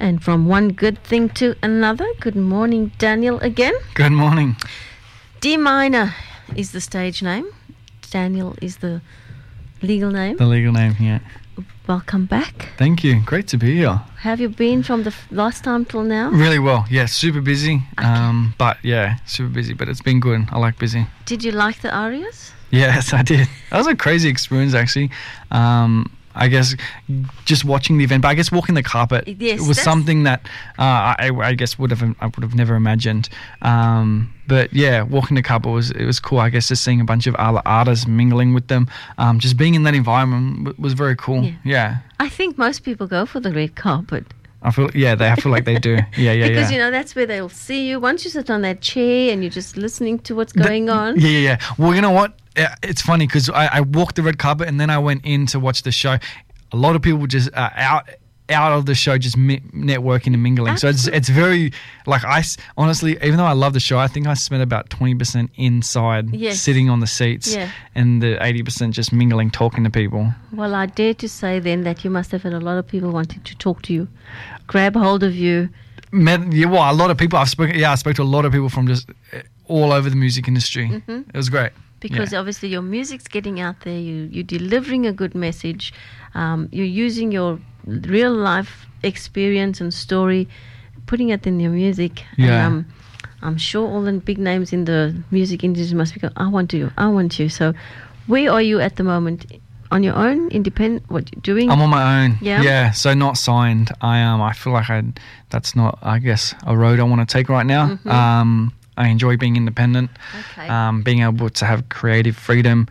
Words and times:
And 0.00 0.22
from 0.24 0.46
one 0.48 0.68
good 0.68 1.04
thing 1.04 1.28
to 1.40 1.54
another. 1.62 2.06
Good 2.20 2.34
morning, 2.34 2.90
Daniel, 2.96 3.38
again. 3.40 3.74
Good 3.94 4.12
morning. 4.12 4.56
D 5.40 5.58
minor 5.58 6.14
is 6.56 6.72
the 6.72 6.80
stage 6.80 7.22
name, 7.22 7.46
Daniel 8.10 8.56
is 8.62 8.78
the 8.78 9.02
legal 9.82 10.10
name. 10.10 10.38
The 10.38 10.46
legal 10.46 10.72
name, 10.72 10.96
yeah. 10.98 11.18
Welcome 11.86 12.24
back. 12.24 12.70
Thank 12.78 13.04
you. 13.04 13.20
Great 13.26 13.46
to 13.48 13.58
be 13.58 13.76
here. 13.76 14.00
Have 14.20 14.40
you 14.40 14.48
been 14.48 14.82
from 14.82 15.02
the 15.02 15.10
f- 15.10 15.26
last 15.30 15.64
time 15.64 15.84
till 15.84 16.02
now? 16.02 16.30
Really 16.30 16.58
well. 16.58 16.86
Yeah, 16.90 17.04
super 17.06 17.42
busy. 17.42 17.82
Um, 17.98 18.54
but 18.56 18.78
yeah, 18.82 19.18
super 19.26 19.50
busy. 19.50 19.74
But 19.74 19.88
it's 19.90 20.00
been 20.00 20.20
good. 20.20 20.48
I 20.50 20.58
like 20.58 20.78
busy. 20.78 21.06
Did 21.26 21.44
you 21.44 21.52
like 21.52 21.82
the 21.82 21.94
ARIAs? 21.94 22.52
Yes, 22.70 23.12
I 23.12 23.22
did. 23.22 23.48
That 23.70 23.78
was 23.78 23.86
a 23.86 23.96
crazy 23.96 24.30
experience, 24.30 24.72
actually. 24.74 25.10
Um, 25.50 26.10
I 26.34 26.48
guess 26.48 26.76
just 27.44 27.64
watching 27.64 27.98
the 27.98 28.04
event, 28.04 28.22
but 28.22 28.28
I 28.28 28.34
guess 28.34 28.52
walking 28.52 28.74
the 28.74 28.82
carpet 28.82 29.26
Yes, 29.26 29.66
was 29.66 29.80
something 29.80 30.22
that 30.24 30.40
uh, 30.78 31.14
I, 31.18 31.30
I 31.42 31.54
guess 31.54 31.78
would 31.78 31.90
have 31.90 32.02
I 32.20 32.26
would 32.26 32.42
have 32.42 32.54
never 32.54 32.74
imagined. 32.74 33.28
Um, 33.62 34.32
but 34.46 34.72
yeah, 34.72 35.02
walking 35.02 35.34
the 35.34 35.42
carpet 35.42 35.72
was 35.72 35.90
it 35.90 36.04
was 36.04 36.20
cool. 36.20 36.38
I 36.38 36.50
guess 36.50 36.68
just 36.68 36.84
seeing 36.84 37.00
a 37.00 37.04
bunch 37.04 37.26
of 37.26 37.34
other 37.36 37.62
artists 37.64 38.06
mingling 38.06 38.54
with 38.54 38.68
them, 38.68 38.88
um, 39.18 39.38
just 39.38 39.56
being 39.56 39.74
in 39.74 39.82
that 39.84 39.94
environment 39.94 40.78
was 40.78 40.92
very 40.92 41.16
cool. 41.16 41.44
Yeah. 41.44 41.52
yeah. 41.64 41.98
I 42.18 42.28
think 42.28 42.58
most 42.58 42.84
people 42.84 43.06
go 43.06 43.26
for 43.26 43.40
the 43.40 43.52
red 43.52 43.74
carpet. 43.76 44.26
I 44.62 44.70
feel 44.70 44.90
yeah, 44.94 45.14
they 45.14 45.30
I 45.30 45.36
feel 45.36 45.52
like 45.52 45.64
they 45.64 45.78
do. 45.78 45.98
Yeah, 46.16 46.32
yeah, 46.32 46.48
because 46.48 46.70
yeah. 46.70 46.76
you 46.76 46.82
know 46.82 46.90
that's 46.90 47.14
where 47.14 47.26
they'll 47.26 47.48
see 47.48 47.88
you. 47.88 47.98
Once 47.98 48.24
you 48.24 48.30
sit 48.30 48.50
on 48.50 48.62
that 48.62 48.80
chair 48.80 49.32
and 49.32 49.42
you're 49.42 49.50
just 49.50 49.76
listening 49.76 50.18
to 50.20 50.34
what's 50.34 50.52
going 50.52 50.90
on. 50.90 51.18
Yeah, 51.18 51.28
yeah, 51.28 51.38
yeah. 51.38 51.74
Well, 51.78 51.94
you 51.94 52.00
know 52.00 52.10
what? 52.10 52.38
It's 52.82 53.00
funny 53.00 53.26
because 53.26 53.48
I, 53.48 53.66
I 53.66 53.80
walked 53.80 54.16
the 54.16 54.22
red 54.22 54.38
carpet 54.38 54.68
and 54.68 54.78
then 54.78 54.90
I 54.90 54.98
went 54.98 55.24
in 55.24 55.46
to 55.46 55.60
watch 55.60 55.82
the 55.82 55.92
show. 55.92 56.18
A 56.72 56.76
lot 56.76 56.94
of 56.94 57.02
people 57.02 57.26
just 57.26 57.52
uh, 57.54 57.70
out 57.74 58.08
out 58.50 58.72
of 58.72 58.86
the 58.86 58.94
show 58.94 59.16
just 59.18 59.36
mi- 59.36 59.60
networking 59.72 60.34
and 60.34 60.42
mingling. 60.42 60.76
So 60.76 60.88
it's 60.88 61.06
it's 61.06 61.28
very 61.28 61.72
like 62.06 62.24
I 62.24 62.42
honestly, 62.76 63.12
even 63.22 63.36
though 63.36 63.44
I 63.44 63.52
love 63.52 63.72
the 63.72 63.80
show, 63.80 63.98
I 63.98 64.06
think 64.08 64.26
I 64.26 64.34
spent 64.34 64.62
about 64.62 64.90
twenty 64.90 65.14
percent 65.14 65.50
inside, 65.56 66.34
Yes. 66.34 66.60
sitting 66.60 66.90
on 66.90 67.00
the 67.00 67.06
seats, 67.06 67.54
Yeah. 67.54 67.70
and 67.94 68.20
the 68.22 68.44
eighty 68.44 68.62
percent 68.62 68.94
just 68.94 69.12
mingling, 69.12 69.50
talking 69.50 69.84
to 69.84 69.90
people. 69.90 70.32
Well, 70.52 70.74
I 70.74 70.86
dare 70.86 71.14
to 71.14 71.28
say 71.28 71.58
then 71.60 71.84
that 71.84 72.04
you 72.04 72.10
must 72.10 72.30
have 72.32 72.42
had 72.42 72.52
a 72.52 72.60
lot 72.60 72.78
of 72.78 72.86
people 72.86 73.10
wanting 73.10 73.40
to 73.42 73.54
talk 73.56 73.82
to 73.82 73.92
you, 73.92 74.08
grab 74.66 74.94
hold 74.96 75.22
of 75.22 75.34
you. 75.34 75.68
Met 76.12 76.52
yeah, 76.52 76.66
well, 76.66 76.90
a 76.90 76.94
lot 76.94 77.10
of 77.10 77.16
people 77.18 77.38
I've 77.38 77.48
spoken. 77.50 77.78
Yeah, 77.78 77.92
I 77.92 77.94
spoke 77.94 78.16
to 78.16 78.22
a 78.22 78.24
lot 78.36 78.44
of 78.44 78.50
people 78.52 78.68
from 78.68 78.86
just 78.88 79.08
uh, 79.32 79.38
all 79.66 79.92
over 79.92 80.10
the 80.10 80.16
music 80.16 80.48
industry. 80.48 80.88
Mhm. 80.88 81.28
It 81.28 81.36
was 81.36 81.48
great. 81.48 81.70
because 82.00 82.32
Yeah. 82.32 82.38
obviously 82.40 82.70
your 82.70 82.80
music's 82.82 83.28
getting 83.28 83.60
out 83.60 83.76
there. 83.84 83.98
You 83.98 84.26
you're 84.32 84.42
delivering 84.58 85.06
a 85.06 85.12
good 85.12 85.34
message. 85.34 85.92
Um, 86.34 86.68
you're 86.72 86.92
using 87.06 87.30
your 87.30 87.58
real 87.86 88.32
life 88.32 88.86
experience 89.02 89.80
and 89.80 89.92
story, 89.92 90.48
putting 91.06 91.30
it 91.30 91.46
in 91.46 91.60
your 91.60 91.72
music. 91.72 92.24
Yeah. 92.36 92.66
And, 92.66 92.66
um, 92.66 92.86
I'm 93.42 93.56
sure 93.56 93.88
all 93.88 94.02
the 94.02 94.12
big 94.12 94.38
names 94.38 94.72
in 94.72 94.84
the 94.84 95.14
music 95.30 95.64
industry 95.64 95.96
must 95.96 96.12
be 96.14 96.20
going. 96.20 96.34
I 96.36 96.46
want 96.48 96.72
you. 96.74 96.90
I 96.98 97.08
want 97.08 97.38
you. 97.38 97.48
So, 97.48 97.72
where 98.26 98.52
are 98.52 98.60
you 98.62 98.80
at 98.80 98.96
the 98.96 99.02
moment? 99.04 99.46
On 99.92 100.04
your 100.04 100.14
own, 100.14 100.48
independent? 100.50 101.02
What 101.10 101.34
you 101.34 101.40
doing? 101.40 101.68
I'm 101.68 101.80
on 101.82 101.90
my 101.90 102.24
own. 102.24 102.38
Yeah? 102.40 102.62
Yeah. 102.62 102.90
So 102.92 103.12
not 103.12 103.36
signed. 103.36 103.90
I 104.00 104.22
um. 104.22 104.40
I 104.40 104.52
feel 104.52 104.72
like 104.72 104.88
I. 104.88 105.02
That's 105.48 105.74
not. 105.74 105.98
I 106.02 106.20
guess 106.20 106.54
a 106.64 106.76
road 106.76 107.00
I 107.00 107.02
want 107.02 107.26
to 107.28 107.32
take 107.32 107.48
right 107.48 107.66
now. 107.66 107.96
Mhm. 107.96 108.10
Um. 108.10 108.72
I 108.96 109.08
enjoy 109.08 109.36
being 109.36 109.56
independent. 109.56 110.10
okay. 110.52 110.68
Um. 110.68 111.02
Being 111.02 111.22
able 111.22 111.48
to 111.50 111.64
have 111.64 111.88
creative 111.88 112.36
freedom. 112.36 112.86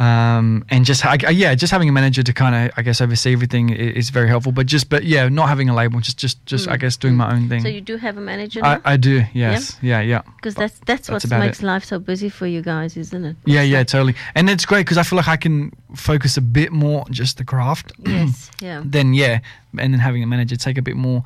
Um. 0.00 0.64
And 0.70 0.84
just 0.86 1.04
I, 1.04 1.18
I- 1.26 1.30
yeah, 1.30 1.54
just 1.54 1.70
having 1.70 1.88
a 1.88 1.92
manager 1.92 2.22
to 2.22 2.32
kind 2.32 2.54
of 2.54 2.70
I 2.78 2.82
guess 2.82 3.00
oversee 3.02 3.32
everything 3.34 3.70
i- 3.70 3.74
is 3.74 4.08
very 4.10 4.28
helpful. 4.28 4.50
But 4.52 4.66
just 4.66 4.88
but 4.88 5.04
yeah, 5.04 5.28
not 5.28 5.48
having 5.48 5.68
a 5.68 5.74
label. 5.74 6.00
Just 6.00 6.16
just 6.18 6.44
just 6.46 6.68
I 6.68 6.76
Mm, 6.76 6.80
guess 6.80 6.96
doing 6.96 7.14
mm. 7.14 7.18
my 7.18 7.32
own 7.34 7.48
thing. 7.50 7.60
so 7.60 7.68
you 7.68 7.82
do 7.82 7.98
have 7.98 8.16
a 8.16 8.20
manager? 8.20 8.60
I, 8.64 8.80
I 8.94 8.96
do. 8.96 9.24
Yes. 9.34 9.76
Yeah. 9.82 10.00
Yeah. 10.00 10.22
Because 10.36 10.54
that's 10.54 10.78
that's, 10.86 11.08
That's 11.08 11.26
what 11.30 11.38
makes 11.40 11.60
it. 11.60 11.66
life 11.66 11.84
so 11.84 11.98
busy 11.98 12.30
for 12.30 12.46
you 12.46 12.62
guys, 12.62 12.96
isn't 12.96 13.24
it? 13.24 13.36
Yeah. 13.44 13.62
Yeah. 13.62 13.84
Totally. 13.84 14.14
And 14.34 14.48
it's 14.48 14.64
great 14.64 14.86
because 14.86 14.96
I 14.96 15.02
feel 15.02 15.18
like 15.18 15.28
I 15.28 15.36
can 15.36 15.70
focus 15.94 16.36
a 16.38 16.40
bit 16.42 16.72
more 16.72 17.00
on 17.02 17.12
just 17.12 17.36
the 17.36 17.44
craft. 17.44 17.92
yes. 18.06 18.50
Yeah. 18.62 18.82
then 18.84 19.14
yeah, 19.14 19.40
and 19.78 19.92
then 19.92 20.00
having 20.00 20.22
a 20.22 20.26
manager 20.26 20.56
take 20.56 20.78
a 20.78 20.82
bit 20.82 20.96
more 20.96 21.24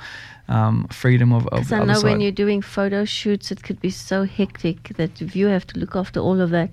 um, 0.48 0.86
freedom 0.90 1.32
of. 1.32 1.46
of 1.48 1.50
Because 1.68 1.72
I 1.72 1.84
know 1.84 2.00
when 2.00 2.20
you're 2.20 2.32
doing 2.44 2.62
photo 2.62 3.04
shoots, 3.04 3.50
it 3.50 3.62
could 3.62 3.80
be 3.80 3.90
so 3.90 4.24
hectic 4.24 4.96
that 4.96 5.20
if 5.22 5.34
you 5.36 5.46
have 5.48 5.64
to 5.68 5.78
look 5.78 5.94
after 5.96 6.20
all 6.20 6.40
of 6.40 6.50
that, 6.50 6.70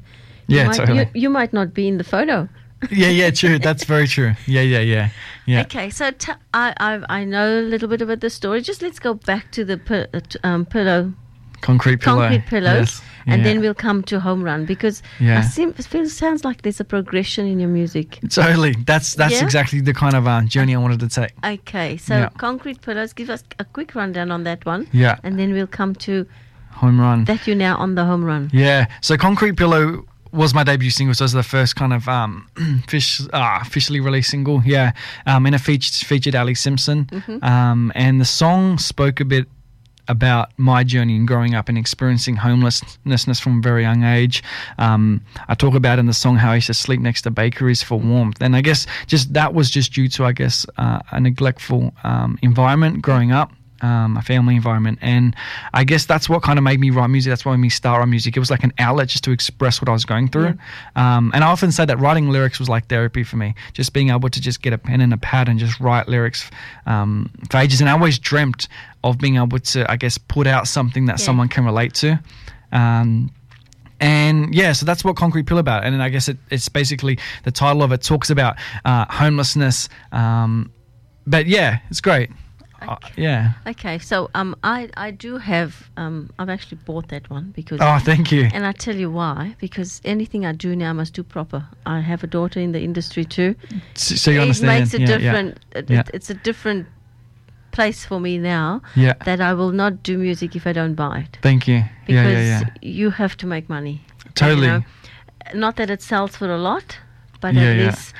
Yeah, 0.51 0.62
you 0.63 0.67
might, 0.67 0.78
totally. 0.78 1.00
you, 1.00 1.06
you 1.23 1.29
might 1.29 1.53
not 1.53 1.73
be 1.73 1.88
in 1.88 1.97
the 1.97 2.03
photo. 2.03 2.47
yeah, 2.91 3.09
yeah, 3.09 3.29
true. 3.41 3.59
That's 3.59 3.84
very 3.85 4.07
true. 4.07 4.34
Yeah, 4.47 4.62
yeah, 4.62 4.79
yeah, 4.79 5.09
yeah. 5.45 5.62
Okay, 5.62 5.89
so 5.89 6.12
t- 6.12 6.31
I, 6.53 6.73
I 6.78 7.19
I 7.19 7.23
know 7.25 7.59
a 7.59 7.62
little 7.73 7.88
bit 7.88 8.01
about 8.01 8.19
the 8.22 8.29
story. 8.29 8.62
Just 8.62 8.81
let's 8.81 9.00
go 9.00 9.13
back 9.13 9.51
to 9.51 9.63
the 9.66 9.78
uh, 10.13 10.47
um, 10.47 10.66
pillow, 10.66 11.13
Concrete 11.62 12.01
pillow. 12.01 12.22
concrete 12.22 12.45
pillows, 12.47 12.89
Yes. 12.89 13.01
and 13.28 13.41
yeah. 13.41 13.47
then 13.53 13.62
we'll 13.62 13.75
come 13.75 14.01
to 14.03 14.19
home 14.19 14.41
run 14.44 14.66
because 14.66 15.03
Yeah. 15.19 15.38
I 15.38 15.41
seem, 15.44 15.69
it 15.78 15.85
feels, 15.85 16.12
sounds 16.12 16.44
like 16.44 16.63
there's 16.63 16.79
a 16.79 16.83
progression 16.83 17.45
in 17.45 17.59
your 17.59 17.69
music. 17.69 18.18
Totally. 18.29 18.73
That's 18.85 19.13
that's 19.13 19.33
Yeah? 19.35 19.44
exactly 19.45 19.79
the 19.81 19.94
kind 19.94 20.16
of 20.16 20.25
uh, 20.25 20.41
journey 20.56 20.73
I 20.73 20.79
wanted 20.79 21.00
to 21.01 21.09
take. 21.09 21.33
Okay, 21.45 21.97
so 21.97 22.13
Yeah. 22.16 22.29
concrete 22.38 22.81
pillows. 22.81 23.13
Give 23.13 23.29
us 23.29 23.44
a 23.59 23.63
quick 23.75 23.94
rundown 23.94 24.31
on 24.31 24.44
that 24.45 24.66
one, 24.66 24.88
Yeah. 24.91 25.18
and 25.23 25.38
then 25.38 25.53
we'll 25.53 25.68
come 25.79 25.94
to 26.07 26.25
Home 26.81 27.00
run. 27.00 27.25
that 27.25 27.45
you're 27.45 27.56
now 27.69 27.75
on 27.78 27.94
the 27.94 28.06
home 28.06 28.23
run. 28.25 28.50
Yeah. 28.53 28.88
So 29.01 29.16
concrete 29.18 29.56
pillow 29.56 30.06
was 30.31 30.53
my 30.53 30.64
debut 30.64 30.90
single. 30.90 31.14
So 31.14 31.24
it 31.24 31.25
was 31.25 31.34
the 31.34 31.44
first 31.44 31.75
kind 31.75 31.94
of 31.94 32.08
um, 32.08 32.47
fish, 32.88 33.22
uh, 33.34 33.59
officially 33.62 34.00
released 34.00 34.30
single. 34.31 34.62
Yeah. 34.66 34.94
Um, 35.25 35.46
and 35.46 35.56
it 35.56 35.59
featured 35.59 36.08
featured 36.08 36.36
Ali 36.36 36.56
Simpson. 36.56 37.06
Mhm. 37.06 37.44
Um, 37.44 37.92
and 37.96 38.19
the 38.22 38.25
song 38.25 38.78
spoke 38.78 39.19
a 39.19 39.25
bit 39.25 39.47
about 40.08 40.50
my 40.58 40.84
journey 40.84 41.16
in 41.16 41.25
growing 41.25 41.53
up 41.56 41.69
and 41.69 41.78
experiencing 41.78 42.36
homelessness 42.36 43.40
from 43.40 43.59
a 43.59 43.62
very 43.62 43.84
young 43.84 44.03
age. 44.03 44.44
Um, 44.78 45.22
I 45.47 45.56
talk 45.56 45.74
about 45.75 46.00
in 46.00 46.06
the 46.08 46.14
song 46.14 46.36
how 46.36 46.52
I 46.52 46.56
used 46.56 46.68
to 46.68 46.74
sleep 46.74 47.00
next 47.00 47.22
to 47.22 47.31
bakeries 47.31 47.81
for 47.84 48.00
warmth, 48.00 48.42
and 48.42 48.56
I 48.56 48.62
guess 48.62 48.88
just 49.08 49.34
that 49.34 49.53
was 49.53 49.69
just 49.69 49.94
due 49.94 50.08
to 50.09 50.25
I 50.25 50.34
guess 50.34 50.66
uh, 50.78 51.00
a 51.12 51.19
neglectful 51.19 51.94
um, 52.03 52.38
environment 52.42 53.02
growing 53.02 53.31
up. 53.31 53.52
Um, 53.81 54.16
a 54.16 54.22
family 54.22 54.56
environment, 54.56 55.00
and 55.02 55.36
I 55.74 55.84
guess 55.84 56.06
that's 56.06 56.30
what 56.30 56.44
kind 56.44 56.59
of 56.59 56.64
made 56.64 56.80
me 56.80 56.92
write 56.92 57.08
music. 57.08 57.31
That's 57.31 57.44
what 57.46 57.53
made 57.53 57.62
me 57.62 57.69
start 57.69 57.97
writing 57.97 58.12
music. 58.12 58.38
It 58.38 58.40
was 58.40 58.52
like 58.52 58.64
an 58.64 58.74
outlet 58.78 59.08
just 59.09 59.24
to 59.24 59.31
express 59.31 59.81
what 59.81 59.90
I 59.90 59.92
was 59.92 60.06
going 60.06 60.28
through. 60.28 60.53
Um, 60.96 61.31
and 61.34 61.44
I 61.44 61.47
often 61.47 61.72
say 61.72 61.86
that 61.86 62.00
writing 62.00 62.30
lyrics 62.30 62.59
was 62.59 62.69
like 62.69 62.88
therapy 62.88 63.24
for 63.24 63.38
me. 63.38 63.56
Just 63.74 63.92
being 63.94 64.09
able 64.12 64.30
to 64.30 64.40
just 64.40 64.62
get 64.62 64.72
a 64.72 64.78
pen 64.78 65.02
and 65.02 65.12
a 65.14 65.18
pad 65.18 65.50
and 65.50 65.58
just 65.59 65.80
write 65.80 66.08
lyrics 66.08 66.50
um, 66.86 67.31
for 67.50 67.58
ages. 67.58 67.81
And 67.81 67.90
I 67.90 67.94
always 67.94 68.19
dreamt 68.19 68.68
of 69.03 69.18
being 69.18 69.38
able 69.38 69.58
to, 69.58 69.92
I 69.92 69.96
guess, 69.96 70.18
put 70.18 70.46
out 70.46 70.68
something 70.68 71.08
that 71.08 71.19
Yeah. 71.19 71.25
someone 71.25 71.48
can 71.50 71.66
relate 71.66 71.96
to. 71.96 72.19
Um, 72.72 73.31
and 74.00 74.53
yeah, 74.53 74.74
so 74.74 74.86
that's 74.86 75.03
what 75.03 75.16
Concrete 75.16 75.46
Pill 75.48 75.58
about. 75.58 75.84
And 75.86 75.94
then 75.94 76.02
I 76.02 76.09
guess 76.09 76.28
it, 76.28 76.38
it's 76.50 76.69
basically 76.69 77.18
the 77.44 77.52
title 77.52 77.84
of 77.84 77.92
it 77.92 78.02
talks 78.02 78.30
about 78.30 78.58
uh, 78.86 79.06
homelessness. 79.09 79.90
Um, 80.12 80.72
but 81.28 81.46
yeah, 81.48 81.80
it's 81.90 82.02
great. 82.02 82.30
Uh, 82.81 82.97
yeah. 83.18 83.52
Okay, 83.68 84.00
so 84.00 84.30
um, 84.34 84.56
I 84.64 84.90
I 84.97 85.12
do 85.12 85.38
have 85.38 85.90
um, 85.97 86.30
I've 86.40 86.50
actually 86.50 86.80
bought 86.86 87.08
that 87.09 87.30
one 87.30 87.52
because 87.56 87.80
Oh, 87.81 88.00
thank 88.00 88.31
you. 88.31 88.50
And 88.53 88.66
I 88.66 88.72
tell 88.72 88.96
you 88.96 89.12
why, 89.12 89.56
because 89.59 90.02
anything 90.03 90.46
I 90.46 90.53
do 90.53 90.75
now 90.75 90.90
I 90.90 90.94
must 90.94 91.14
do 91.14 91.24
proper. 91.24 91.68
I 91.86 92.00
have 92.00 92.24
a 92.24 92.28
daughter 92.28 92.59
in 92.59 92.72
the 92.72 92.81
industry 92.81 93.25
too. 93.25 93.56
So, 93.94 94.16
so 94.16 94.31
you 94.31 94.40
it 94.40 94.42
understand? 94.44 94.80
makes 94.80 94.94
a 94.94 95.00
yeah, 95.00 95.18
yeah. 95.18 95.52
It, 95.80 95.90
Yeah. 95.90 96.03
it's 96.14 96.30
a 96.30 96.34
different 96.34 96.88
place 97.72 98.03
for 98.06 98.19
me 98.19 98.38
now 98.38 98.81
Yeah. 98.96 99.13
that 99.25 99.40
I 99.40 99.53
will 99.53 99.72
not 99.72 100.03
do 100.03 100.18
music 100.18 100.56
if 100.56 100.66
I 100.68 100.74
don't 100.74 100.96
buy 100.96 101.19
it 101.19 101.38
Thank 101.42 101.68
you. 101.68 101.84
because 102.06 102.25
yeah, 102.25 102.42
yeah, 102.42 102.59
yeah. 102.62 102.69
you 102.81 103.12
have 103.12 103.38
to 103.38 103.48
make 103.48 103.69
money. 103.69 104.02
you 104.25 104.31
Totally. 104.36 104.68
know. 104.68 104.81
Not 105.53 105.75
that 105.75 105.90
it 105.90 106.02
sells 106.02 106.36
for 106.36 106.52
a 106.52 106.58
lot, 106.58 106.98
but 107.42 107.56
at 107.56 107.78
least. 107.78 108.13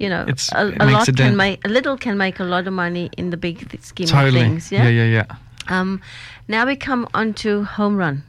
You 0.00 0.08
know, 0.08 0.22
It's- 0.22 0.50
a, 0.52 0.72
a 0.80 0.86
lot 0.90 1.08
can 1.16 1.36
make 1.36 1.64
a 1.64 1.68
little 1.68 1.96
can 1.96 2.16
make 2.16 2.38
a 2.40 2.44
lot 2.44 2.66
of 2.66 2.72
money 2.72 3.10
in 3.16 3.30
the 3.30 3.36
big 3.36 3.58
scheme 3.82 4.06
Totally. 4.06 4.40
of 4.40 4.46
things. 4.46 4.72
yeah, 4.72 4.88
yeah, 4.88 5.04
yeah. 5.04 5.24
Um, 5.68 6.00
now 6.46 6.64
we 6.66 6.76
come 6.76 7.06
on 7.14 7.34
to 7.34 7.64
home 7.64 7.96
run. 7.96 8.22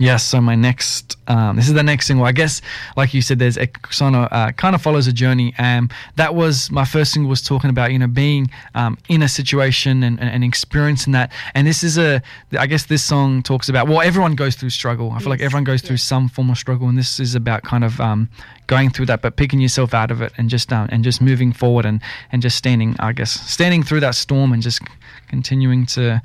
Yes, 0.00 0.24
so 0.24 0.40
my 0.40 0.54
next, 0.54 1.18
um, 1.28 1.56
this 1.56 1.68
is 1.68 1.74
the 1.74 1.82
next 1.82 2.06
single. 2.06 2.24
I 2.24 2.32
guess, 2.32 2.62
like 2.96 3.12
you 3.12 3.20
said, 3.20 3.38
there's 3.38 3.58
of 3.58 4.14
uh, 4.14 4.50
kind 4.52 4.74
of 4.74 4.80
follows 4.80 5.06
a 5.06 5.12
journey. 5.12 5.54
Um, 5.58 5.90
that 6.16 6.34
was 6.34 6.70
my 6.70 6.86
first 6.86 7.12
single 7.12 7.28
was 7.28 7.42
talking 7.42 7.68
about 7.68 7.92
you 7.92 7.98
know 7.98 8.06
being 8.06 8.50
um, 8.74 8.96
in 9.10 9.22
a 9.22 9.28
situation 9.28 10.02
and, 10.02 10.18
and, 10.18 10.30
and 10.30 10.42
experiencing 10.42 11.12
that. 11.12 11.30
And 11.54 11.66
this 11.66 11.84
is 11.84 11.98
a, 11.98 12.22
I 12.58 12.66
guess 12.66 12.86
this 12.86 13.04
song 13.04 13.42
talks 13.42 13.68
about 13.68 13.88
well, 13.88 14.00
everyone 14.00 14.36
goes 14.36 14.56
through 14.56 14.70
struggle. 14.70 15.12
I 15.12 15.18
feel 15.18 15.28
like 15.28 15.42
everyone 15.42 15.64
goes 15.64 15.82
through 15.82 15.96
yes. 15.96 16.04
some 16.04 16.30
form 16.30 16.48
of 16.48 16.56
struggle, 16.56 16.88
and 16.88 16.96
this 16.96 17.20
is 17.20 17.34
about 17.34 17.62
kind 17.64 17.84
of 17.84 18.00
um, 18.00 18.30
going 18.68 18.88
through 18.88 19.06
that, 19.06 19.20
but 19.20 19.36
picking 19.36 19.60
yourself 19.60 19.92
out 19.92 20.10
of 20.10 20.22
it 20.22 20.32
and 20.38 20.48
just 20.48 20.72
um, 20.72 20.88
and 20.90 21.04
just 21.04 21.20
moving 21.20 21.52
forward 21.52 21.84
and 21.84 22.00
and 22.32 22.40
just 22.40 22.56
standing, 22.56 22.96
I 23.00 23.12
guess, 23.12 23.32
standing 23.32 23.82
through 23.82 24.00
that 24.00 24.14
storm 24.14 24.54
and 24.54 24.62
just 24.62 24.80
continuing 25.28 25.84
to 25.86 26.22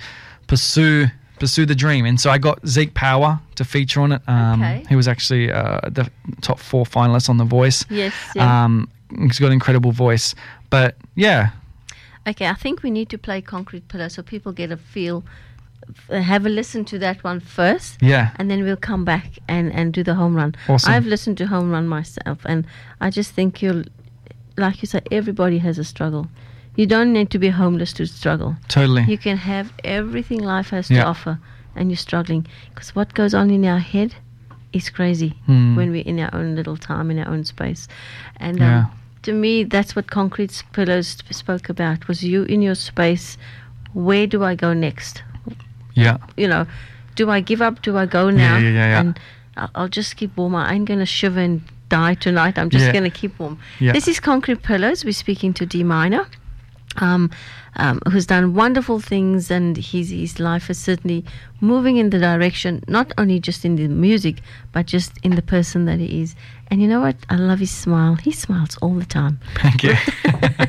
pursue 0.48 1.07
pursue 1.40 1.66
the 1.66 1.76
dream. 1.76 2.06
And 2.06 2.20
so 2.20 2.30
I 2.30 2.38
got 2.38 2.66
Zeek 2.68 2.94
Power 2.94 3.40
to 3.56 3.64
feature 3.66 4.02
on 4.02 4.12
it. 4.14 4.22
Um, 4.28 4.62
Okay. 4.62 4.86
He 4.90 4.96
was 4.96 5.08
actually 5.08 5.52
uh, 5.52 5.80
the 5.90 6.10
top 6.42 6.60
four 6.60 6.86
finalists 6.86 7.30
on 7.30 7.38
The 7.38 7.46
Voice. 7.46 7.86
Yes. 7.90 8.14
Yeah. 8.36 8.66
Um, 8.66 8.90
he's 9.20 9.40
got 9.40 9.48
an 9.48 9.54
incredible 9.54 9.92
voice. 9.92 10.36
But 10.70 10.96
yeah, 11.16 11.50
Okay, 12.28 12.48
I 12.48 12.56
think 12.56 12.82
we 12.82 12.90
need 12.90 13.10
to 13.10 13.18
play 13.20 13.40
Concrete 13.42 13.88
Pillow 13.88 14.08
so 14.08 14.24
people 14.24 14.52
get 14.52 14.72
a 14.72 14.78
feel. 14.78 15.24
Have 16.10 16.48
a 16.48 16.50
listen 16.50 16.84
to 16.86 16.98
that 17.00 17.24
one 17.24 17.40
first, 17.40 18.02
Yeah. 18.02 18.32
and 18.38 18.50
then 18.50 18.64
we'll 18.64 18.76
come 18.76 19.06
back 19.06 19.38
and, 19.48 19.72
and 19.72 19.94
do 19.94 20.04
the 20.04 20.16
home 20.16 20.36
run. 20.36 20.56
Awesome. 20.68 20.92
I've 20.92 21.06
listened 21.06 21.38
to 21.38 21.46
home 21.46 21.70
run 21.70 21.88
myself, 21.88 22.40
and 22.46 22.66
I 23.00 23.12
just 23.12 23.32
think 23.36 23.62
you'll, 23.62 23.84
like 24.58 24.82
you 24.82 24.88
said, 24.88 25.08
everybody 25.12 25.60
has 25.60 25.78
a 25.78 25.84
struggle. 25.84 26.28
You 26.75 26.86
don't 26.86 27.13
need 27.13 27.30
to 27.31 27.39
be 27.39 27.50
homeless 27.50 27.94
to 27.94 28.06
struggle. 28.06 28.56
Totally. 28.68 29.04
You 29.04 29.18
can 29.18 29.38
have 29.38 29.72
everything 29.83 30.39
life 30.44 30.69
has 30.72 30.89
Yeah. 30.89 31.04
to 31.04 31.07
offer, 31.10 31.39
and 31.75 31.89
you're 31.89 31.98
struggling 31.98 32.45
because 32.74 32.95
what 32.95 33.13
goes 33.13 33.33
on 33.33 33.50
in 33.50 33.63
our 33.66 33.80
head 33.80 34.16
is 34.74 34.89
crazy 34.89 35.33
Hmm. 35.45 35.75
when 35.77 35.92
we're 35.92 36.04
in 36.06 36.19
our 36.19 36.33
own 36.33 36.56
little 36.56 36.75
time, 36.77 37.10
in 37.12 37.19
our 37.19 37.30
own 37.33 37.45
space. 37.45 37.88
And 38.38 38.60
Yeah. 38.60 38.77
um, 38.80 38.92
to 39.24 39.31
me, 39.33 39.63
that's 39.63 39.95
what 39.95 40.07
Concrete 40.12 40.63
Pillows 40.74 41.18
spoke 41.31 41.69
about: 41.69 42.07
was 42.07 42.24
you 42.24 42.44
in 42.44 42.62
your 42.62 42.75
space. 42.75 43.38
Where 43.94 44.27
do 44.27 44.44
I 44.44 44.56
go 44.56 44.74
next? 44.74 45.24
yeah. 45.94 46.18
You 46.36 46.48
know, 46.50 46.66
do 47.16 47.30
I 47.31 47.39
give 47.39 47.62
up? 47.62 47.81
Do 47.81 47.98
I 47.98 48.06
go 48.06 48.30
now? 48.30 48.57
yeah, 48.57 48.69
yeah, 48.69 48.88
yeah. 48.89 49.00
And 49.00 49.19
I'll, 49.56 49.69
I'll 49.75 49.88
just 49.88 50.18
keep 50.18 50.36
warm. 50.36 50.56
I 50.56 50.74
ain't 50.74 50.86
gonna 50.86 51.06
shiver 51.06 51.39
and 51.39 51.62
die 51.88 52.16
tonight. 52.16 52.57
I'm 52.60 52.69
just 52.69 52.86
Yeah. 52.86 52.92
gonna 52.92 53.10
keep 53.22 53.39
warm. 53.39 53.57
Yeah. 53.80 53.94
This 53.94 54.07
is 54.10 54.19
Concrete 54.19 54.62
Pillows. 54.62 55.06
We're 55.06 55.13
speaking 55.13 55.54
to 55.54 55.66
D 55.66 55.83
Minor. 55.83 56.25
Um, 56.97 57.31
um, 57.77 58.00
who's 58.09 58.25
done 58.25 58.53
wonderful 58.53 59.00
things, 59.00 59.51
and 59.51 59.75
his 59.75 60.09
his 60.09 60.39
life 60.39 60.69
is 60.69 60.77
certainly 60.77 61.25
moving 61.59 61.97
in 61.97 62.09
the 62.09 62.19
direction, 62.19 62.83
not 62.88 63.12
only 63.18 63.39
just 63.39 63.65
in 63.65 63.75
the 63.75 63.88
music, 63.88 64.42
but 64.71 64.86
just 64.86 65.12
in 65.24 65.36
the 65.36 65.42
person 65.42 65.86
that 65.86 66.00
he 66.00 66.21
is. 66.21 66.36
And 66.71 66.81
you 66.81 66.88
know 66.88 67.01
what? 67.01 67.18
I 67.30 67.36
love 67.36 67.59
his 67.59 67.71
smile. 67.71 68.15
He 68.15 68.31
smiles 68.31 68.77
all 68.81 68.94
the 68.94 69.06
time. 69.06 69.39
Thank 69.56 69.83
you. 69.83 69.94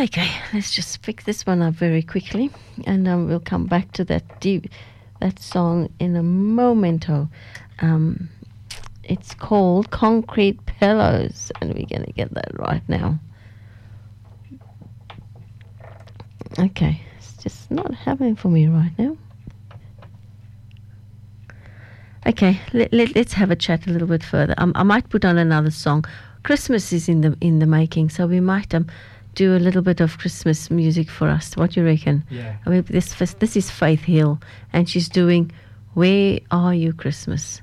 Okay, 0.00 0.30
let's 0.54 0.74
just 0.74 1.02
pick 1.02 1.24
this 1.24 1.44
one 1.44 1.60
up 1.60 1.74
very 1.74 2.00
quickly, 2.00 2.50
and 2.86 3.06
um, 3.06 3.28
we'll 3.28 3.38
come 3.38 3.66
back 3.66 3.92
to 3.92 4.04
that 4.04 4.40
deep, 4.40 4.70
that 5.20 5.38
song 5.38 5.92
in 5.98 6.16
a 6.16 6.22
momento. 6.22 7.28
Um, 7.80 8.30
it's 9.04 9.34
called 9.34 9.90
"Concrete 9.90 10.64
Pillows," 10.64 11.52
and 11.60 11.74
we're 11.74 11.84
gonna 11.84 12.12
get 12.12 12.32
that 12.32 12.58
right 12.58 12.82
now. 12.88 13.18
Okay, 16.58 17.02
it's 17.18 17.34
just 17.42 17.70
not 17.70 17.92
happening 17.92 18.36
for 18.36 18.48
me 18.48 18.68
right 18.68 18.98
now. 18.98 19.18
Okay, 22.26 22.58
let, 22.72 22.90
let, 22.94 23.14
let's 23.14 23.34
have 23.34 23.50
a 23.50 23.56
chat 23.56 23.86
a 23.86 23.90
little 23.90 24.08
bit 24.08 24.24
further. 24.24 24.54
Um, 24.56 24.72
I 24.76 24.82
might 24.82 25.10
put 25.10 25.26
on 25.26 25.36
another 25.36 25.70
song. 25.70 26.06
Christmas 26.42 26.90
is 26.90 27.06
in 27.06 27.20
the 27.20 27.36
in 27.42 27.58
the 27.58 27.66
making, 27.66 28.08
so 28.08 28.26
we 28.26 28.40
might 28.40 28.74
um, 28.74 28.86
do 29.34 29.56
a 29.56 29.58
little 29.58 29.82
bit 29.82 30.00
of 30.00 30.18
Christmas 30.18 30.70
music 30.70 31.08
for 31.10 31.28
us. 31.28 31.56
What 31.56 31.72
do 31.72 31.80
you 31.80 31.86
reckon? 31.86 32.24
Yeah. 32.30 32.56
I 32.66 32.70
mean, 32.70 32.82
this 32.88 33.14
this 33.34 33.56
is 33.56 33.70
Faith 33.70 34.02
Hill, 34.02 34.40
and 34.72 34.88
she's 34.88 35.08
doing 35.08 35.50
"Where 35.94 36.40
Are 36.50 36.74
You 36.74 36.92
Christmas." 36.92 37.62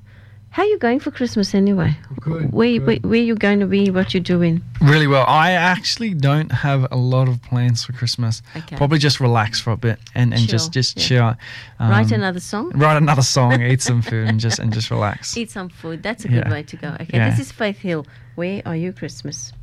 How 0.50 0.64
are 0.64 0.68
you 0.70 0.80
going 0.80 1.00
for 1.00 1.12
Christmas 1.12 1.54
anyway? 1.54 1.96
Good, 2.20 2.52
Where, 2.52 2.80
good. 2.80 2.86
where 2.88 2.98
where 3.12 3.20
you 3.22 3.36
going 3.36 3.60
to 3.60 3.68
be? 3.68 3.92
What 3.92 4.14
you 4.16 4.20
doing? 4.20 4.64
Really 4.82 5.06
well. 5.06 5.24
I 5.28 5.52
actually 5.52 6.16
don't 6.16 6.52
have 6.52 6.88
a 6.92 6.96
lot 6.96 7.28
of 7.28 7.44
plans 7.44 7.84
for 7.86 7.94
Christmas. 7.94 8.42
Okay. 8.56 8.76
Probably 8.76 8.98
just 8.98 9.20
relax 9.20 9.60
for 9.60 9.70
a 9.72 9.78
bit 9.78 10.00
and, 10.16 10.34
and 10.34 10.42
Chill, 10.42 10.50
just 10.50 10.72
just 10.74 10.98
yeah. 10.98 11.04
chill. 11.04 11.36
Um, 11.80 11.92
Write 11.92 12.12
another 12.12 12.40
song. 12.40 12.72
Write 12.72 12.98
another 12.98 13.22
song, 13.22 13.62
eat 13.62 13.82
some 13.84 14.02
food, 14.02 14.28
and 14.28 14.40
just 14.40 14.58
and 14.58 14.74
just 14.74 14.90
relax. 14.90 15.38
Eat 15.42 15.52
some 15.52 15.70
food. 15.70 16.02
That's 16.02 16.26
a 16.26 16.28
good 16.30 16.46
Yeah. 16.46 16.52
way 16.52 16.64
to 16.64 16.76
go. 16.76 16.88
Okay, 17.02 17.18
Yeah. 17.18 17.30
this 17.30 17.40
is 17.40 17.52
Faith 17.52 17.78
Hill. 17.80 18.08
Where 18.36 18.64
are 18.66 18.76
you 18.76 18.94
Christmas? 18.94 19.54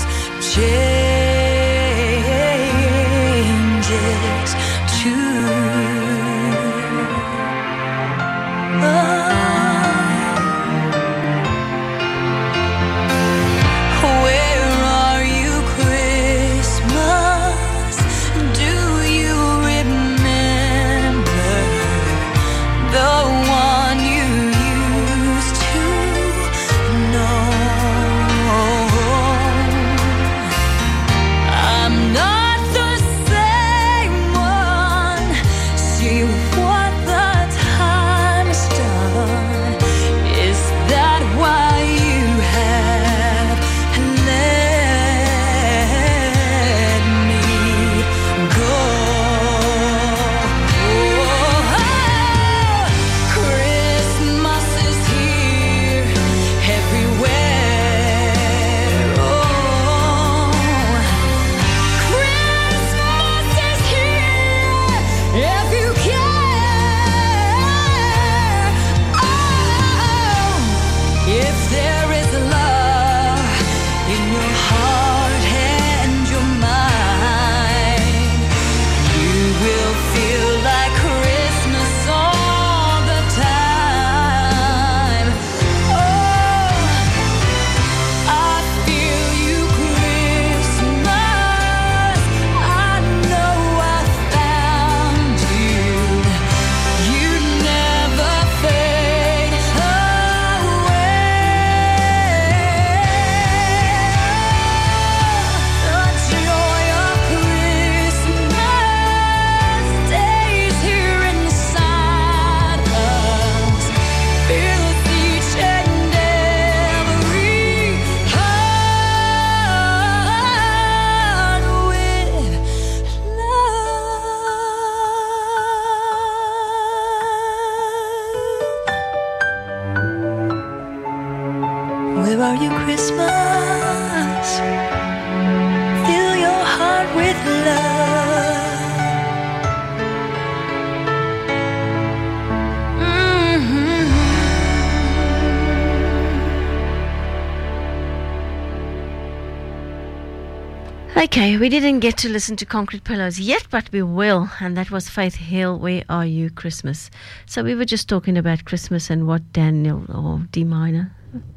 Okay, 151.29 151.59
we 151.59 151.69
didn't 151.69 152.01
get 152.01 152.17
to 152.19 152.29
listen 152.31 152.57
to 152.57 152.65
Concrete 152.65 153.05
Pillows 153.05 153.39
yet, 153.39 153.67
but 153.71 153.93
we 153.93 154.03
will. 154.03 154.49
And 154.61 154.77
that 154.79 154.91
was 154.91 155.11
Faith 155.11 155.35
Hill, 155.35 155.79
Where 155.79 156.03
Are 156.09 156.25
You 156.25 156.49
Christmas? 156.49 157.11
So 157.45 157.63
we 157.63 157.75
were 157.75 157.85
just 157.85 158.09
talking 158.09 158.39
about 158.39 158.65
Christmas 158.65 159.11
and 159.11 159.27
what 159.27 159.53
Daniel 159.53 160.05
or 160.09 160.41
D 160.53 160.65
minor. 160.65 161.13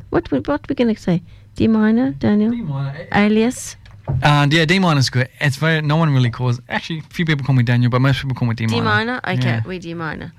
What 0.10 0.30
we- 0.30 0.40
what 0.40 0.68
we 0.68 0.76
going 0.76 0.94
to 0.94 1.02
say? 1.02 1.24
D 1.56 1.68
minor, 1.68 2.12
Daniel? 2.12 2.52
D 2.52 2.62
minor. 2.62 2.98
Eh, 3.00 3.06
eh. 3.12 3.26
Alias? 3.26 3.78
And 4.22 4.52
yeah, 4.52 4.66
D 4.66 4.78
minor 4.78 5.00
is 5.00 5.10
good. 5.10 5.30
It's 5.40 5.56
very 5.56 5.82
no 5.82 5.96
one 5.96 6.14
really 6.14 6.32
calls. 6.32 6.60
Actually, 6.68 7.00
a 7.00 7.14
few 7.14 7.26
people 7.26 7.46
call 7.46 7.56
me 7.56 7.64
Daniel, 7.64 7.90
but 7.90 8.02
most 8.02 8.22
people 8.22 8.36
call 8.36 8.50
me 8.50 8.56
D 8.56 8.66
minor. 8.68 8.76
D 8.76 8.82
minor? 8.84 9.20
Okay, 9.26 9.48
Yeah. 9.56 9.62
we 9.66 9.80
D 9.80 9.94
minor. 9.94 10.34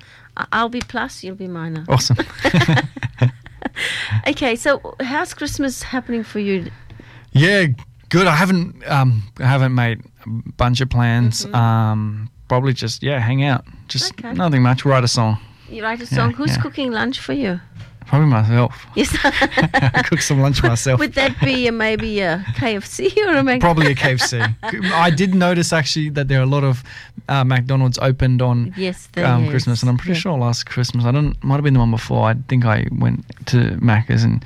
I'll 0.53 0.69
be 0.69 0.81
plus, 0.81 1.25
you'll 1.25 1.37
be 1.37 1.49
minor. 1.49 1.85
Awesome. 1.89 2.19
Okay, 4.27 4.55
so 4.57 4.95
how's 5.01 5.33
Christmas 5.33 5.83
happening 5.83 6.23
for 6.25 6.39
you? 6.41 6.71
yeah, 7.33 7.67
good. 8.13 8.27
I 8.27 8.37
haven't 8.37 8.67
um 8.89 9.23
I 9.41 9.47
haven't 9.55 9.75
made 9.75 9.99
a 10.27 10.29
bunch 10.57 10.81
of 10.81 10.89
plans. 10.89 11.45
Um, 11.47 12.31
probably 12.49 12.73
just 12.75 13.03
yeah, 13.03 13.19
hang 13.19 13.43
out. 13.45 13.65
Just 13.89 14.15
Mm-hmm. 14.17 14.27
Okay. 14.29 14.37
nothing 14.39 14.63
much. 14.63 14.85
Write 14.85 15.05
a 15.05 15.09
song. 15.09 15.39
You 15.69 15.83
write 15.83 16.01
a 16.03 16.07
song. 16.07 16.31
Yeah, 16.31 16.37
Who's 16.37 16.51
yeah. 16.57 16.63
cooking 16.63 16.91
lunch 16.93 17.19
for 17.21 17.33
you? 17.33 17.61
Probably 18.07 18.29
myself. 18.29 18.75
Yes. 18.97 19.11
I 19.25 20.03
cook 20.09 20.21
some 20.21 20.41
lunch 20.41 20.63
myself. 20.63 20.99
Would 21.01 21.15
that 21.15 21.35
be 21.41 21.67
a, 21.67 21.73
maybe 21.73 22.21
a 22.21 22.45
KFC 22.61 23.17
or 23.27 23.37
a 23.39 23.43
Mc- 23.43 23.61
Probably 23.61 23.93
a 23.93 23.95
KFC. 23.95 24.55
I 24.93 25.09
did 25.11 25.35
notice 25.35 25.73
actually 25.73 26.11
that 26.11 26.29
there 26.29 26.41
are 26.41 26.43
a 26.51 26.53
lot 26.57 26.65
of 26.65 26.83
uh, 27.29 27.43
McDonald's 27.45 27.99
opened 27.99 28.43
on 28.43 28.75
Yes, 28.77 29.09
um. 29.17 29.49
Christmas, 29.49 29.81
and 29.83 29.89
I'm 29.91 29.97
pretty 29.97 30.13
Yeah. 30.19 30.21
sure 30.25 30.39
last 30.39 30.67
Christmas 30.67 31.05
I 31.07 31.13
don't 31.13 31.43
might 31.43 31.55
have 31.57 31.65
been 31.65 31.75
the 31.75 31.81
one 31.81 31.91
before. 31.93 32.29
I 32.29 32.35
think 32.49 32.65
I 32.67 32.87
went 32.93 33.25
to 33.47 33.57
Macca's 33.81 34.25
and 34.25 34.45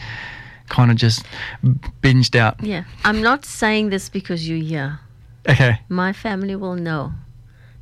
kind 0.68 0.90
of 0.90 0.96
just 0.96 1.25
binged 2.02 2.35
out. 2.35 2.62
Yeah, 2.62 2.85
I'm 3.04 3.23
not 3.23 3.44
saying 3.44 3.90
this 3.90 4.08
because 4.08 4.49
you're 4.49 4.58
here. 4.64 5.00
Okay. 5.49 5.80
My 5.88 6.12
family 6.12 6.56
will 6.56 6.75
know 6.76 7.12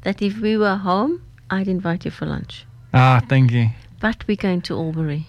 that 0.03 0.21
if 0.21 0.39
we 0.39 0.57
were 0.57 0.77
home, 0.77 1.23
I'd 1.51 1.69
invite 1.69 2.05
you 2.05 2.11
for 2.11 2.27
lunch. 2.27 2.67
Ah, 2.93 3.23
thank 3.29 3.51
you. 3.53 3.71
But 4.01 4.25
we're 4.29 4.37
going 4.37 4.61
to 4.63 4.75
Albury. 4.77 5.27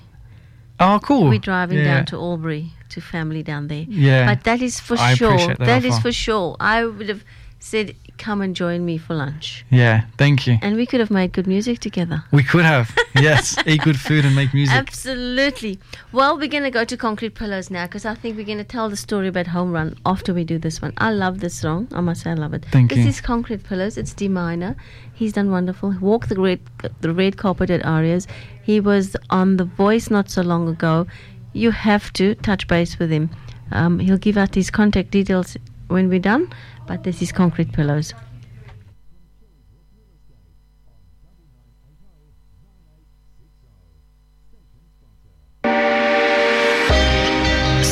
Oh, 0.80 1.00
cool. 1.02 1.30
We're 1.30 1.40
driving 1.40 1.78
Yeah. 1.80 1.86
down 1.96 2.06
to 2.08 2.18
Albury 2.18 2.74
to 2.90 3.00
family 3.02 3.42
down 3.42 3.68
there. 3.70 3.86
Yeah. 3.88 4.26
But 4.26 4.44
that 4.44 4.62
is 4.62 4.80
for 4.80 4.98
I 5.00 5.16
sure. 5.16 5.38
that 5.38 5.60
that 5.60 5.86
is 5.86 5.98
for 6.00 6.12
sure. 6.12 6.58
I 6.60 6.86
would 6.86 7.08
have 7.10 7.24
said, 7.66 7.96
come 8.18 8.42
and 8.42 8.56
join 8.56 8.86
me 8.86 8.98
for 8.98 9.16
lunch. 9.16 9.66
Yeah, 9.72 10.06
thank 10.18 10.46
you. 10.46 10.58
And 10.62 10.76
we 10.76 10.86
could 10.86 11.00
have 11.00 11.10
made 11.10 11.34
good 11.34 11.48
music 11.48 11.80
together. 11.80 12.24
We 12.32 12.44
could 12.44 12.64
have. 12.64 12.96
yes, 13.16 13.58
eat 13.66 13.82
good 13.82 14.00
food 14.00 14.24
and 14.24 14.36
make 14.36 14.54
music. 14.54 14.76
Absolutely. 14.76 15.80
Well, 16.12 16.38
we're 16.38 16.48
going 16.48 16.64
to 16.64 16.72
go 16.72 16.86
to 16.86 16.96
Concrete 16.96 17.34
Pillows 17.34 17.72
now 17.72 17.86
because 17.88 18.06
I 18.06 18.14
think 18.14 18.38
we're 18.38 18.46
going 18.46 18.60
to 18.60 18.64
tell 18.64 18.88
the 18.88 18.96
story 18.96 19.28
about 19.28 19.48
Home 19.48 19.72
Run 19.72 19.98
after 20.06 20.34
we 20.34 20.44
do 20.44 20.60
this 20.60 20.82
one. 20.82 20.94
I 20.98 21.12
love 21.12 21.40
this 21.40 21.56
song. 21.56 21.88
I 21.92 22.02
must 22.02 22.22
say, 22.22 22.32
I 22.32 22.36
love 22.36 22.54
it. 22.54 22.66
Thank 22.72 22.92
this 22.92 23.00
you. 23.00 23.08
is 23.08 23.20
Concrete 23.20 23.64
Pillows. 23.64 23.98
It's 23.98 24.14
D 24.14 24.28
minor. 24.28 24.76
He's 25.14 25.34
done 25.34 25.50
wonderful. 25.50 25.92
He 25.92 25.98
walked 25.98 26.30
the 26.30 26.40
red, 26.40 26.60
the 27.02 27.14
red 27.14 27.38
carpet 27.38 27.72
at 27.72 27.84
ARIAs. 27.84 28.28
He 28.64 28.80
was 28.80 29.16
on 29.32 29.58
The 29.58 29.66
Voice 29.66 30.12
not 30.12 30.30
so 30.30 30.44
long 30.44 30.70
ago. 30.70 31.08
You 31.54 31.72
have 31.72 32.14
to 32.14 32.36
touch 32.36 32.68
base 32.68 33.00
with 33.00 33.10
him. 33.10 33.32
Um, 33.72 33.98
he'll 33.98 34.18
give 34.18 34.38
out 34.38 34.54
his 34.54 34.70
contact 34.70 35.10
details 35.10 35.58
when 35.88 36.10
we're 36.10 36.20
done. 36.20 36.50
But 36.88 37.04
this 37.04 37.22
is 37.22 37.32
Concrete 37.32 37.72
Pillows. 37.74 38.14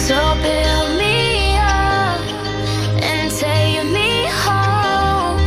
So 0.06 0.20
build 0.44 0.90
me 1.00 1.58
up 1.58 2.22
and 3.02 3.32
take 3.32 3.84
me 3.92 4.26
home. 4.46 5.40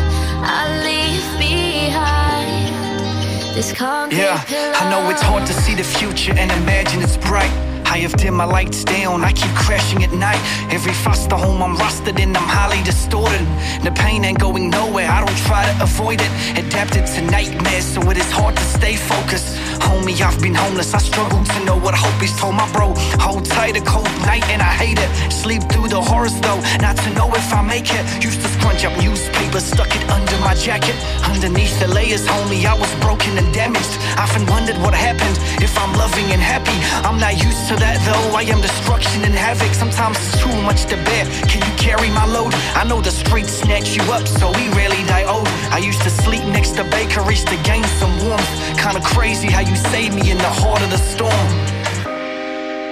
I 0.43 0.62
leave 0.87 1.26
behind 1.38 3.55
this 3.55 3.73
concrete 3.73 4.19
Yeah, 4.19 4.43
I 4.81 4.91
know 4.91 5.09
it's 5.11 5.23
hard 5.23 5.47
to 5.47 5.53
see 5.53 5.75
the 5.75 5.85
future 5.85 6.33
and 6.37 6.50
imagine 6.62 7.03
it's 7.03 7.17
bright. 7.17 7.53
I 7.97 8.00
have 8.00 8.12
dimmed 8.19 8.37
my 8.37 8.45
lights 8.45 8.85
down, 8.85 9.25
I 9.25 9.33
keep 9.33 9.50
crashing 9.57 10.05
at 10.05 10.12
night. 10.12 10.43
Every 10.69 10.93
foster 10.93 11.35
home 11.35 11.62
I'm 11.62 11.76
rusted 11.76 12.21
in, 12.21 12.37
I'm 12.37 12.47
highly 12.47 12.83
distorted. 12.83 13.41
The 13.83 13.91
pain 13.91 14.23
ain't 14.23 14.38
going 14.38 14.69
nowhere, 14.69 15.09
I 15.09 15.25
don't 15.25 15.41
try 15.49 15.65
to 15.65 15.83
avoid 15.83 16.21
it. 16.21 16.31
Adapted 16.61 17.07
to 17.07 17.23
nightmares, 17.23 17.87
so 17.87 18.03
it 18.11 18.19
is 18.19 18.31
hard 18.31 18.55
to 18.55 18.62
stay 18.76 18.97
focused. 18.97 19.57
Homie, 19.81 20.21
I've 20.21 20.38
been 20.43 20.55
homeless, 20.55 20.93
I 20.93 20.99
struggle 20.99 21.43
to 21.43 21.65
know 21.65 21.79
what 21.79 21.95
hope 21.95 22.23
is. 22.23 22.37
Told 22.37 22.57
my 22.57 22.71
bro, 22.71 22.93
hold 23.17 23.47
tight, 23.47 23.79
a 23.79 23.81
cold 23.81 24.12
night, 24.29 24.45
and 24.53 24.61
I 24.61 24.73
hate 24.76 24.99
it. 24.99 25.33
Sleep 25.33 25.62
through 25.73 25.88
the 25.88 26.03
horrors 26.03 26.38
though, 26.45 26.61
not 26.85 26.99
to 26.99 27.09
know 27.15 27.33
if 27.33 27.49
I 27.50 27.62
make 27.62 27.88
it. 27.88 28.05
Used 28.23 28.43
to 28.43 28.49
scrunch 28.61 28.85
up 28.85 28.93
newspapers, 29.00 29.65
stuck 29.65 29.88
it 29.97 30.05
under 30.11 30.37
my 30.45 30.53
jacket. 30.55 30.97
Underneath 31.25 31.81
the 31.81 31.88
layers, 31.88 32.26
homie, 32.26 32.67
I 32.67 32.76
was 32.76 32.93
broken 33.00 33.38
and 33.38 33.49
damaged. 33.55 33.97
Often 34.19 34.45
wondered 34.53 34.76
what 34.85 34.93
happened 34.93 35.37
if 35.65 35.73
I'm 35.79 35.97
loving 35.97 36.29
and 36.35 36.43
happy. 36.43 36.76
I'm 37.09 37.19
not 37.19 37.33
used 37.43 37.69
to 37.69 37.76
that 37.76 37.86
though, 38.07 38.35
I 38.35 38.43
am 38.43 38.61
destruction 38.61 39.25
and 39.25 39.35
havoc. 39.35 39.73
Sometimes 39.75 40.16
it's 40.19 40.43
too 40.43 40.55
much 40.62 40.87
to 40.87 40.97
bear. 40.97 41.25
Can 41.50 41.61
you 41.66 41.75
carry 41.76 42.11
my 42.11 42.26
load? 42.26 42.55
I 42.75 42.85
know 42.85 43.00
the 43.00 43.11
streets 43.11 43.50
snatch 43.50 43.97
you 43.97 44.02
up, 44.12 44.26
so 44.26 44.50
we 44.52 44.69
rarely 44.71 45.02
die 45.05 45.25
old. 45.25 45.49
I 45.71 45.78
used 45.78 46.02
to 46.02 46.11
sleep 46.11 46.45
next 46.45 46.76
to 46.76 46.85
bakeries 46.85 47.45
to 47.45 47.57
gain 47.62 47.85
some 48.00 48.14
warmth. 48.25 48.50
Kinda 48.83 49.00
crazy 49.14 49.49
how 49.49 49.61
you 49.61 49.76
saved 49.76 50.14
me 50.14 50.31
in 50.31 50.38
the 50.38 50.52
heart 50.61 50.83
of 50.83 50.90
the 50.90 50.99
storm. 50.99 51.49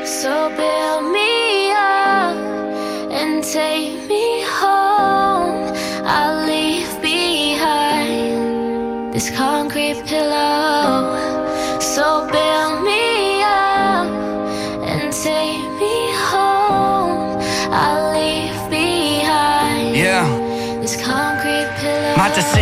So 0.05 0.51
build 0.57 1.13
me 1.13 1.73
up 1.73 2.37
and 3.11 3.43
take 3.43 4.07
me 4.09 4.43
home. 4.61 5.73
I'll 6.05 6.47
leave 6.47 6.91
behind 7.03 9.15
this 9.15 9.31
concrete 9.31 10.05
pillow. 10.07 11.17
So 11.81 12.27
build 12.31 12.44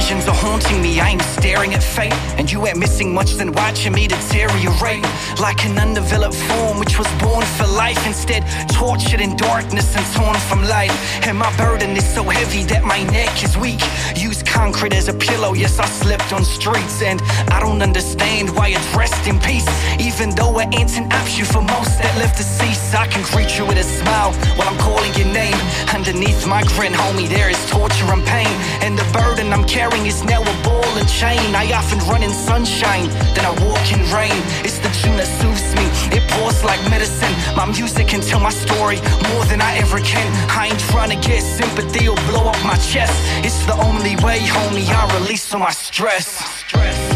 decisions 0.03 0.27
are 0.27 0.35
haunting 0.35 0.83
me, 0.83 0.99
I 0.99 1.11
ain't 1.11 1.23
staring 1.23 1.75
at 1.75 1.83
fate. 1.83 2.13
And 2.37 2.51
you 2.51 2.67
ain't 2.67 2.77
missing 2.77 3.15
much 3.15 3.35
than 3.35 3.53
watching 3.53 3.93
me 3.93 4.09
deteriorate. 4.09 5.05
Like 5.39 5.65
an 5.65 5.79
undeveloped 5.79 6.35
form 6.35 6.81
which 6.81 6.99
was 6.99 7.07
born 7.23 7.45
for 7.57 7.69
life. 7.69 8.05
Instead, 8.05 8.43
tortured 8.73 9.21
in 9.21 9.37
darkness 9.37 9.95
and 9.95 10.05
torn 10.17 10.37
from 10.49 10.65
light. 10.65 10.91
And 11.27 11.39
my 11.39 11.55
burden 11.57 11.91
is 11.97 12.05
so 12.05 12.25
heavy 12.25 12.65
that 12.65 12.83
my 12.83 13.05
neck 13.05 13.45
is 13.45 13.57
weak. 13.57 13.81
Use 14.17 14.43
concrete 14.43 14.93
as 14.93 15.07
a 15.07 15.15
pillow, 15.15 15.55
yes, 15.55 15.79
I 15.79 15.87
slept 15.87 16.33
on 16.33 16.45
streets. 16.45 17.01
And 17.03 17.23
I 17.53 17.61
don't 17.61 17.81
understand 17.81 18.51
why 18.57 18.69
it's 18.71 18.95
rest 18.97 19.29
in 19.29 19.39
peace. 19.39 19.69
Even 20.01 20.31
though 20.31 20.59
it 20.59 20.69
ain't 20.75 20.97
an 20.99 21.13
option 21.13 21.45
for 21.45 21.63
most 21.63 21.93
that 22.03 22.15
live 22.19 22.35
deceased. 22.37 22.93
I 22.95 23.07
can 23.07 23.23
greet 23.33 23.57
you 23.57 23.65
with 23.67 23.79
a 23.79 23.85
smile 23.85 24.33
while 24.57 24.69
I'm 24.69 24.79
calling 24.79 25.15
your 25.15 25.33
name. 25.33 25.57
Underneath 25.95 26.47
my 26.47 26.63
grin, 26.75 26.93
homie, 26.93 27.29
there 27.29 27.49
is 27.49 27.61
torture 27.71 28.11
and 28.13 28.25
pain. 28.27 28.53
And 28.83 28.99
the 28.99 29.07
burden 29.13 29.53
I'm 29.53 29.65
carrying 29.65 29.92
is 30.01 30.25
now 30.25 30.41
a 30.41 30.55
ball 30.65 30.93
and 30.97 31.09
chain. 31.09 31.55
I 31.55 31.71
often 31.73 31.99
run 32.11 32.23
in 32.23 32.31
sunshine, 32.31 33.09
then 33.35 33.45
I 33.45 33.53
walk 33.67 33.85
in 33.93 34.01
rain. 34.13 34.41
It's 34.65 34.79
the 34.79 34.89
tune 35.01 35.17
that 35.17 35.29
soothes 35.41 35.75
me, 35.77 35.85
it 36.17 36.25
pours 36.33 36.65
like 36.65 36.81
medicine. 36.91 37.33
My 37.57 37.67
music 37.67 38.09
can 38.09 38.21
tell 38.21 38.41
my 38.41 38.51
story 38.51 38.97
more 39.31 39.45
than 39.47 39.61
I 39.61 39.77
ever 39.77 40.01
can. 40.01 40.27
I 40.51 40.69
ain't 40.69 40.81
trying 40.91 41.11
to 41.11 41.29
get 41.29 41.43
sympathy 41.43 42.09
or 42.09 42.17
blow 42.29 42.49
up 42.49 42.61
my 42.65 42.77
chest. 42.77 43.15
It's 43.45 43.65
the 43.67 43.75
only 43.75 44.17
way, 44.25 44.39
homie, 44.41 44.89
I 44.89 45.03
release 45.21 45.53
all 45.53 45.61
my 45.61 45.71
stress. 45.71 46.27
So 46.71 47.12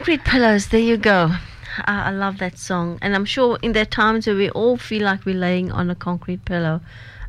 Concrete 0.00 0.24
Pillows, 0.24 0.68
there 0.68 0.80
you 0.80 0.96
go. 0.96 1.30
I, 1.84 2.08
I 2.08 2.10
love 2.10 2.38
that 2.38 2.56
song. 2.56 2.98
And 3.02 3.14
I'm 3.14 3.26
sure 3.26 3.58
in 3.60 3.72
there 3.72 3.84
times 3.84 4.26
where 4.26 4.34
we 4.34 4.48
all 4.48 4.78
feel 4.78 5.02
like 5.04 5.26
we're 5.26 5.34
laying 5.34 5.70
on 5.70 5.90
a 5.90 5.94
concrete 5.94 6.46
pillow. 6.46 6.80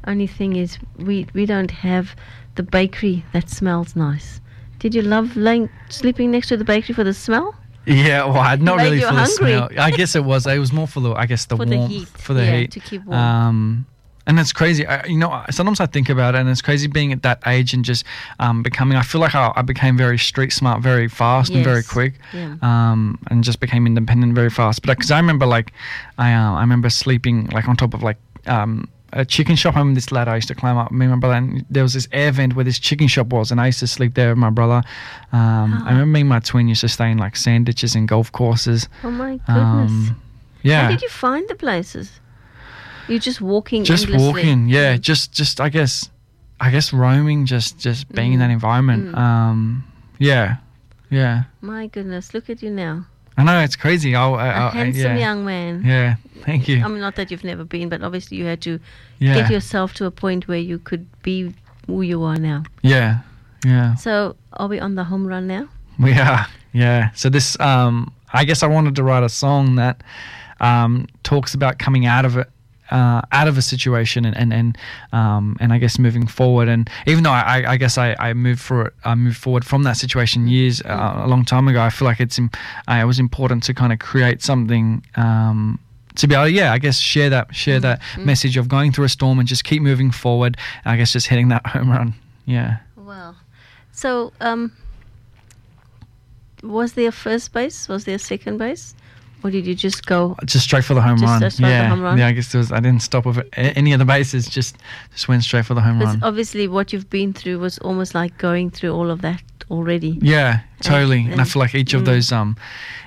Only 0.08 0.26
thing 0.26 0.56
is, 0.56 0.78
we, 0.98 1.28
we 1.34 1.46
don't 1.46 1.70
have 1.70 2.16
the 2.56 2.64
bakery 2.64 3.26
that 3.34 3.50
smells 3.50 3.94
nice. 3.94 4.40
Did 4.80 4.96
you 4.96 5.02
love 5.02 5.36
laying, 5.36 5.70
sleeping 5.90 6.32
next 6.32 6.48
to 6.48 6.56
the 6.56 6.64
bakery 6.64 6.96
for 6.96 7.04
the 7.04 7.14
smell? 7.14 7.54
Yeah, 7.86 8.24
well, 8.24 8.38
I- 8.38 8.56
not 8.56 8.78
really 8.78 9.02
for 9.02 9.08
the 9.08 9.12
hungry. 9.12 9.36
smell. 9.36 9.70
I 9.78 9.92
guess 9.92 10.16
it 10.16 10.24
was. 10.24 10.48
It 10.48 10.58
was 10.58 10.72
more 10.72 10.88
for 10.88 11.02
the, 11.02 11.12
I 11.12 11.26
guess, 11.26 11.48
the 11.48 11.58
For 11.58 11.66
the 11.66 11.76
warmth, 11.76 11.92
heat, 11.92 12.08
for 12.08 12.34
the 12.34 12.46
yeah, 12.46 12.56
heat. 12.60 12.72
to 12.72 12.80
keep 12.80 13.04
warm. 13.04 13.20
Um, 13.20 13.86
and 14.28 14.40
it's 14.40 14.54
crazy. 14.54 14.86
I, 14.86 15.06
you 15.06 15.18
know, 15.18 15.44
sometimes 15.50 15.80
I 15.80 15.86
think 15.86 16.10
about 16.10 16.36
it, 16.36 16.40
and 16.40 16.50
it's 16.50 16.62
crazy 16.62 16.88
being 16.88 17.12
at 17.12 17.24
that 17.24 17.42
age 17.46 17.74
and 17.74 17.84
just 17.84 18.06
um, 18.40 18.64
becoming. 18.64 18.98
I 18.98 19.02
feel 19.02 19.22
like 19.22 19.36
I, 19.36 19.52
I 19.56 19.62
became 19.62 19.98
very 19.98 20.18
street 20.18 20.52
smart, 20.52 20.82
very 20.82 21.08
fast, 21.08 21.52
and 21.52 21.64
very 21.64 21.84
quick. 21.84 22.16
yeah. 22.34 22.56
Um, 22.62 23.20
and 23.30 23.44
just 23.44 23.60
became 23.60 23.86
independent 23.88 24.34
very 24.36 24.50
fast. 24.50 24.82
But 24.82 24.98
because 24.98 25.12
I 25.12 25.18
remember, 25.20 25.46
like, 25.46 25.74
I 26.18 26.34
uh, 26.34 26.54
I 26.54 26.62
remember 26.62 26.90
sleeping 26.90 27.48
like 27.48 27.68
on 27.68 27.76
top 27.76 27.94
of 27.94 28.04
like. 28.04 28.18
Um, 28.48 28.88
a 29.14 29.26
chicken 29.26 29.58
shop. 29.58 29.76
I 29.76 29.80
remember 29.80 29.98
this 29.98 30.10
ladder 30.12 30.32
I 30.32 30.36
used 30.36 30.48
to 30.48 30.56
climb 30.56 30.78
up. 30.78 30.90
Me 30.90 31.06
and 31.06 31.12
my 31.14 31.20
brother, 31.20 31.36
and 31.36 31.66
there 31.70 31.84
was 31.84 31.94
this 31.94 32.08
air 32.14 32.32
vent 32.32 32.56
where 32.56 32.64
this 32.64 32.80
chicken 32.80 33.10
shop 33.10 33.28
was, 33.28 33.52
and 33.52 33.60
I 33.60 33.66
used 33.66 33.80
to 33.80 33.88
sleep 33.88 34.14
there 34.14 34.30
with 34.30 34.38
my 34.38 34.50
brother. 34.50 34.84
Um, 35.34 35.84
I 35.86 35.92
remember 35.92 36.06
me 36.06 36.22
and 36.22 36.30
my 36.30 36.40
twin 36.40 36.70
used 36.70 36.80
to 36.80 36.88
stay 36.88 37.12
in 37.12 37.18
like 37.18 37.36
sand 37.36 37.66
ditches 37.66 37.94
and 37.94 38.08
golf 38.08 38.32
courses. 38.32 38.88
Oh 39.04 39.12
my 39.12 39.32
goodness. 39.32 39.48
Um, 39.48 40.22
yeah, 40.64 40.84
How 40.84 40.92
did 40.92 41.02
you 41.02 41.10
find 41.10 41.48
the 41.50 41.56
places? 41.56 42.22
You're 43.12 43.20
just 43.20 43.42
walking 43.42 43.84
just 43.84 44.06
endlessly. 44.06 44.28
walking. 44.28 44.70
Yeah, 44.70 44.98
just 44.98 45.34
just 45.34 45.60
I 45.60 45.70
guess 45.70 46.10
I 46.60 46.72
guess 46.72 46.94
roaming, 46.94 47.46
just 47.46 47.78
just 47.78 48.12
being 48.12 48.34
in 48.34 48.40
that 48.40 48.50
environment. 48.50 49.16
Um, 49.16 49.84
yeah, 50.20 50.58
yeah. 51.10 51.44
My 51.62 51.88
goodness, 51.88 52.34
look 52.34 52.50
at 52.50 52.62
you 52.62 52.70
now. 52.70 53.06
I 53.38 53.44
know 53.44 53.60
it's 53.62 53.76
crazy. 53.76 54.16
I'll, 54.16 54.36
I, 54.36 54.48
A 54.48 54.50
I, 54.50 54.68
I, 54.68 54.70
handsome 54.72 55.02
yeah. 55.02 55.18
young 55.18 55.46
man. 55.46 55.84
Yeah, 55.86 56.16
thank 56.42 56.68
you. 56.68 56.84
I 56.84 56.88
mean, 56.88 57.00
not 57.00 57.16
that 57.16 57.32
you've 57.32 57.44
never 57.44 57.64
been, 57.64 57.90
but 57.90 58.04
obviously 58.04 58.38
you 58.38 58.46
had 58.46 58.62
to 58.62 58.80
yeah, 59.20 59.36
get 59.36 59.52
yourself 59.52 59.94
to 59.96 60.06
a 60.06 60.12
point 60.12 60.48
where 60.48 60.60
you 60.60 60.80
could 60.80 61.08
be 61.24 61.54
who 61.88 62.02
you 62.02 62.24
are 62.24 62.38
now. 62.38 62.64
yeah, 62.84 63.20
yeah. 63.66 63.96
So, 63.96 64.36
are 64.54 64.68
we 64.68 64.80
on 64.80 64.96
the 64.96 65.04
home 65.04 65.26
run 65.26 65.48
now? 65.48 65.68
We 66.00 66.14
are, 66.14 66.46
yeah. 66.74 67.12
So 67.12 67.30
this, 67.30 67.60
um, 67.60 68.14
I 68.34 68.46
guess 68.46 68.64
I 68.64 68.68
wanted 68.68 68.96
to 68.96 69.04
write 69.04 69.24
a 69.24 69.30
song 69.30 69.76
that 69.76 70.04
um, 70.60 71.08
talks 71.24 71.54
about 71.54 71.80
coming 71.80 72.06
out 72.06 72.26
of 72.26 72.38
it, 72.38 72.50
uh, 72.92 73.22
out 73.32 73.48
of 73.48 73.58
a 73.58 73.62
situation, 73.62 74.26
and 74.26 74.38
and 74.38 74.54
and, 74.54 74.78
um, 75.14 75.58
and 75.60 75.74
I 75.74 75.78
guess 75.78 75.98
moving 75.98 76.28
forward. 76.28 76.68
And 76.68 76.90
even 77.08 77.24
though 77.24 77.32
I, 77.32 77.64
I, 77.68 77.78
guess 77.78 77.98
I, 77.98 78.16
I 78.20 78.34
moved 78.34 78.62
for 78.62 78.94
I 79.04 79.16
moved 79.16 79.38
forward 79.38 79.66
from 79.66 79.84
that 79.84 79.98
situation 79.98 80.48
years, 80.48 80.82
uh, 80.82 81.22
a 81.24 81.28
long 81.28 81.46
time 81.46 81.68
ago. 81.68 81.82
I 81.82 81.90
feel 81.90 82.08
like 82.08 82.20
it's, 82.20 82.40
uh, 82.40 82.48
it 82.88 83.06
was 83.06 83.20
important 83.20 83.64
to 83.64 83.74
kind 83.74 83.94
of 83.94 84.00
create 84.00 84.42
something. 84.42 85.04
Um, 85.16 85.80
to 86.16 86.28
be 86.28 86.36
able 86.36 86.46
to, 86.46 86.52
yeah, 86.52 86.74
I 86.74 86.78
guess 86.78 87.00
share 87.00 87.30
that 87.30 87.56
share 87.56 87.80
that 87.80 88.02
message 88.18 88.58
of 88.58 88.68
going 88.68 88.92
through 88.92 89.06
a 89.06 89.10
storm 89.10 89.40
and 89.40 89.48
just 89.48 89.64
keep 89.64 89.82
moving 89.82 90.12
forward. 90.12 90.58
I 90.86 90.98
guess 90.98 91.14
just 91.14 91.28
hitting 91.28 91.50
that 91.50 91.66
home 91.74 91.90
run. 91.90 92.14
Yeah. 92.46 92.80
Well, 92.98 93.36
so 93.92 94.34
um, 94.42 94.74
was 96.64 96.94
there 96.94 97.10
a 97.10 97.12
first 97.12 97.54
base? 97.54 97.88
Was 97.88 98.06
there 98.06 98.16
a 98.16 98.20
second 98.20 98.58
base? 98.58 98.96
Or 99.44 99.50
did 99.50 99.66
you 99.66 99.76
just 99.76 100.06
go? 100.06 100.36
Just 100.46 100.66
straight 100.66 100.84
for 100.84 100.94
the 100.94 101.02
home 101.02 101.18
Just 101.18 101.60
run. 101.60 101.70
the 101.70 101.76
yeah, 101.76 101.88
home 101.88 102.02
run? 102.02 102.18
yeah. 102.18 102.28
I 102.28 102.32
guess 102.32 102.52
there 102.52 102.60
was. 102.60 102.72
I 102.72 102.80
didn't 102.80 103.02
stop 103.02 103.26
with 103.26 103.40
any 103.54 103.94
of 103.94 104.00
the 104.00 104.06
bases. 104.06 104.48
Just 104.48 104.78
just 105.12 105.28
went 105.28 105.44
straight 105.44 105.66
for 105.66 105.74
the 105.74 105.82
home 105.82 106.00
run. 106.00 106.22
obviously, 106.24 106.68
what 106.68 106.94
you've 106.94 107.10
been 107.10 107.34
through 107.34 107.60
was 107.60 107.78
almost 107.80 108.14
like 108.14 108.38
going 108.38 108.70
through 108.70 108.94
all 108.94 109.10
of 109.10 109.22
that 109.22 109.42
already. 109.72 110.20
Yeah, 110.22 110.62
totally. 110.82 111.26
And, 111.32 111.40
I 111.42 111.46
feel 111.46 111.62
like 111.62 111.74
each 111.74 111.94
of 111.94 112.04
mm. 112.04 112.06
those 112.06 112.32
um, 112.32 112.56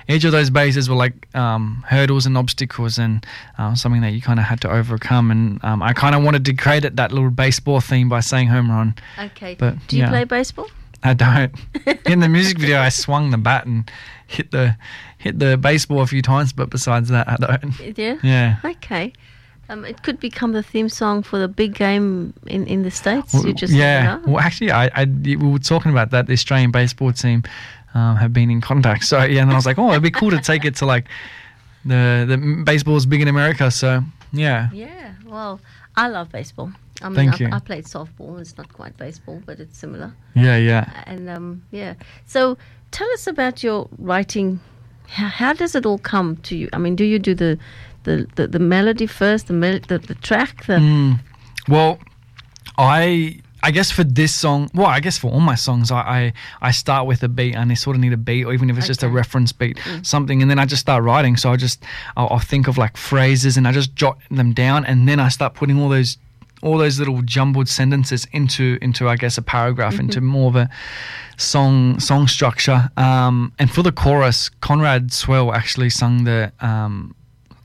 each 0.09 0.23
of 0.25 0.31
those 0.31 0.49
bases 0.49 0.89
were 0.89 0.95
like 0.95 1.33
um, 1.35 1.83
hurdles 1.87 2.25
and 2.25 2.37
obstacles 2.37 2.97
and 2.97 3.25
uh, 3.57 3.75
something 3.75 4.01
that 4.01 4.11
you 4.11 4.21
kind 4.21 4.39
of 4.39 4.45
had 4.45 4.59
to 4.61 4.71
overcome. 4.71 5.31
And 5.31 5.63
um, 5.63 5.81
I 5.81 5.93
kind 5.93 6.15
of 6.15 6.23
wanted 6.23 6.43
to 6.45 6.53
create 6.53 6.95
that 6.95 7.11
little 7.11 7.29
baseball 7.29 7.79
theme 7.79 8.09
by 8.09 8.19
saying 8.19 8.47
home 8.47 8.69
run. 8.69 8.95
Okay. 9.17 9.55
But, 9.57 9.87
Do 9.87 9.95
you 9.95 10.03
yeah. 10.03 10.09
play 10.09 10.23
baseball? 10.25 10.67
I 11.05 11.13
don't. 11.13 11.55
In 12.05 12.19
the 12.19 12.29
music 12.29 12.57
video, 12.57 12.79
I 12.79 12.89
swung 12.89 13.29
the 13.29 13.37
bat 13.37 13.65
and 13.65 13.89
hit 14.27 14.51
the 14.51 14.75
hit 15.17 15.39
the 15.39 15.57
baseball 15.57 16.01
a 16.01 16.07
few 16.07 16.21
times, 16.21 16.51
but 16.51 16.69
besides 16.69 17.09
that, 17.09 17.27
I 17.29 17.35
don't. 17.37 17.97
Yeah. 17.97 18.17
Yeah. 18.23 18.57
Okay. 18.63 19.13
Um, 19.67 19.83
it 19.83 20.03
could 20.03 20.19
become 20.19 20.51
the 20.51 20.61
theme 20.61 20.89
song 20.89 21.23
for 21.23 21.39
the 21.39 21.47
big 21.47 21.73
game 21.73 22.33
in, 22.45 22.67
in 22.67 22.83
the 22.83 22.91
states. 22.91 23.33
Well, 23.33 23.47
you 23.47 23.53
just 23.53 23.73
yeah. 23.73 24.19
Well, 24.25 24.39
actually, 24.39 24.71
I, 24.71 24.91
I 24.93 25.05
we 25.05 25.35
were 25.37 25.59
talking 25.59 25.91
about 25.91 26.11
that. 26.11 26.27
The 26.27 26.33
Australian 26.33 26.71
baseball 26.71 27.11
team 27.11 27.43
um, 27.95 28.15
have 28.17 28.31
been 28.33 28.51
in 28.51 28.61
contact. 28.61 29.05
So 29.05 29.23
yeah, 29.23 29.41
and 29.41 29.51
I 29.51 29.55
was 29.55 29.65
like, 29.65 29.79
oh, 29.79 29.89
it'd 29.91 30.03
be 30.03 30.11
cool 30.11 30.31
to 30.31 30.39
take 30.39 30.65
it 30.65 30.75
to 30.77 30.85
like 30.85 31.05
the 31.83 32.25
the 32.27 32.63
baseball's 32.63 33.05
big 33.05 33.21
in 33.21 33.27
America. 33.27 33.71
So 33.71 34.03
yeah, 34.31 34.69
Yeah. 34.71 35.13
Well, 35.25 35.59
I 35.95 36.09
love 36.09 36.31
baseball. 36.31 36.71
I 37.01 37.09
mean, 37.09 37.15
Thank 37.15 37.41
I, 37.41 37.45
you. 37.45 37.49
I 37.51 37.59
played 37.59 37.85
softball. 37.85 38.39
It's 38.39 38.57
not 38.57 38.71
quite 38.71 38.95
baseball, 38.97 39.41
but 39.45 39.59
it's 39.59 39.77
similar. 39.77 40.13
yeah, 40.35 40.57
yeah. 40.57 41.03
And 41.05 41.29
um, 41.29 41.63
yeah. 41.71 41.95
So 42.25 42.57
tell 42.91 43.09
us 43.11 43.27
about 43.27 43.63
your 43.63 43.89
writing. 43.97 44.59
How, 45.07 45.27
how 45.27 45.53
does 45.53 45.75
it 45.75 45.85
all 45.85 45.97
come 45.99 46.37
to 46.37 46.55
you? 46.55 46.69
I 46.73 46.77
mean, 46.77 46.95
do 46.95 47.03
you 47.03 47.19
do 47.19 47.35
the 47.35 47.57
the, 48.03 48.27
the, 48.35 48.47
the 48.47 48.59
melody 48.59 49.07
first, 49.07 49.47
the, 49.47 49.53
mel- 49.53 49.79
the 49.87 49.97
the 49.99 50.15
track, 50.15 50.65
the 50.67 50.73
Mm. 50.77 51.19
Well, 51.67 51.99
I 52.77 53.39
I 53.63 53.71
guess 53.71 53.89
for 53.91 54.03
this 54.03 54.31
song, 54.33 54.69
well, 54.75 54.85
I 54.87 54.99
guess 54.99 55.17
for 55.17 55.31
all 55.31 55.39
my 55.39 55.55
songs, 55.55 55.91
I 55.91 55.99
I, 55.99 56.33
I 56.61 56.71
start 56.71 57.07
with 57.07 57.23
a 57.23 57.27
beat 57.27 57.55
and 57.55 57.71
I 57.71 57.75
sort 57.75 57.95
of 57.95 58.01
need 58.01 58.13
a 58.13 58.17
beat, 58.17 58.45
or 58.45 58.53
even 58.53 58.69
if 58.69 58.77
it's 58.77 58.87
just 58.87 59.03
a 59.03 59.07
Mm. 59.07 59.13
reference 59.13 59.51
beat, 59.51 59.79
something, 60.03 60.41
and 60.41 60.49
then 60.51 60.59
I 60.59 60.65
just 60.65 60.81
start 60.81 61.03
writing. 61.03 61.35
So 61.37 61.51
I 61.51 61.55
just 61.57 61.83
I'll, 62.15 62.27
I'll 62.31 62.39
think 62.39 62.67
of 62.67 62.77
like 62.77 62.95
phrases 62.97 63.57
and 63.57 63.67
I 63.67 63.71
just 63.71 63.95
jot 63.95 64.17
them 64.29 64.53
down, 64.53 64.85
and 64.85 65.07
then 65.07 65.19
I 65.19 65.29
start 65.29 65.55
putting 65.55 65.79
all 65.81 65.89
those 65.89 66.17
all 66.65 66.77
those 66.79 66.97
little 66.99 67.21
jumbled 67.21 67.69
sentences 67.69 68.27
into 68.31 68.77
into 68.81 69.07
I 69.07 69.15
guess 69.15 69.37
a 69.37 69.41
paragraph, 69.41 69.99
into 69.99 70.19
Mm-hmm. 70.19 70.27
more 70.27 70.49
of 70.49 70.55
a 70.55 70.69
song 71.37 71.99
song 71.99 72.27
structure. 72.27 72.89
Um, 72.97 73.53
and 73.59 73.69
for 73.69 73.83
the 73.83 73.91
chorus, 73.91 74.49
Conrad 74.61 75.13
Sewell 75.13 75.53
actually 75.53 75.89
sung 75.91 76.23
the 76.25 76.51
um, 76.59 77.13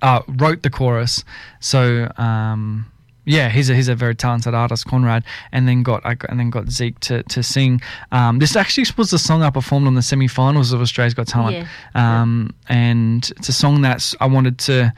uh, 0.03 0.21
wrote 0.29 0.63
the 0.63 0.71
chorus. 0.71 1.25
So 1.61 1.81
um, 2.19 2.87
yeah, 3.25 3.49
he's 3.49 3.71
a 3.71 3.75
he's 3.75 3.89
a 3.89 3.95
very 3.95 4.15
talented 4.15 4.55
artist, 4.55 4.87
Conrad, 4.87 5.25
and 5.53 5.67
then 5.67 5.83
got 5.83 6.03
and 6.29 6.39
then 6.39 6.51
got 6.51 6.69
Zeek 6.71 6.99
to 7.01 7.23
to 7.35 7.43
sing. 7.43 7.81
Um, 8.13 8.39
this 8.39 8.55
actually 8.57 8.87
was 8.97 9.11
the 9.11 9.19
song 9.19 9.43
I 9.43 9.51
performed 9.51 9.87
on 9.87 9.95
the 9.95 10.03
semi-finals 10.03 10.73
of 10.73 10.81
Australia's 10.81 11.15
Got 11.15 11.29
Talent, 11.29 11.67
um, 11.95 12.51
and 12.69 13.31
it's 13.39 13.49
a 13.49 13.53
song 13.53 13.83
that 13.83 14.15
I 14.21 14.27
wanted 14.27 14.59
to. 14.67 14.93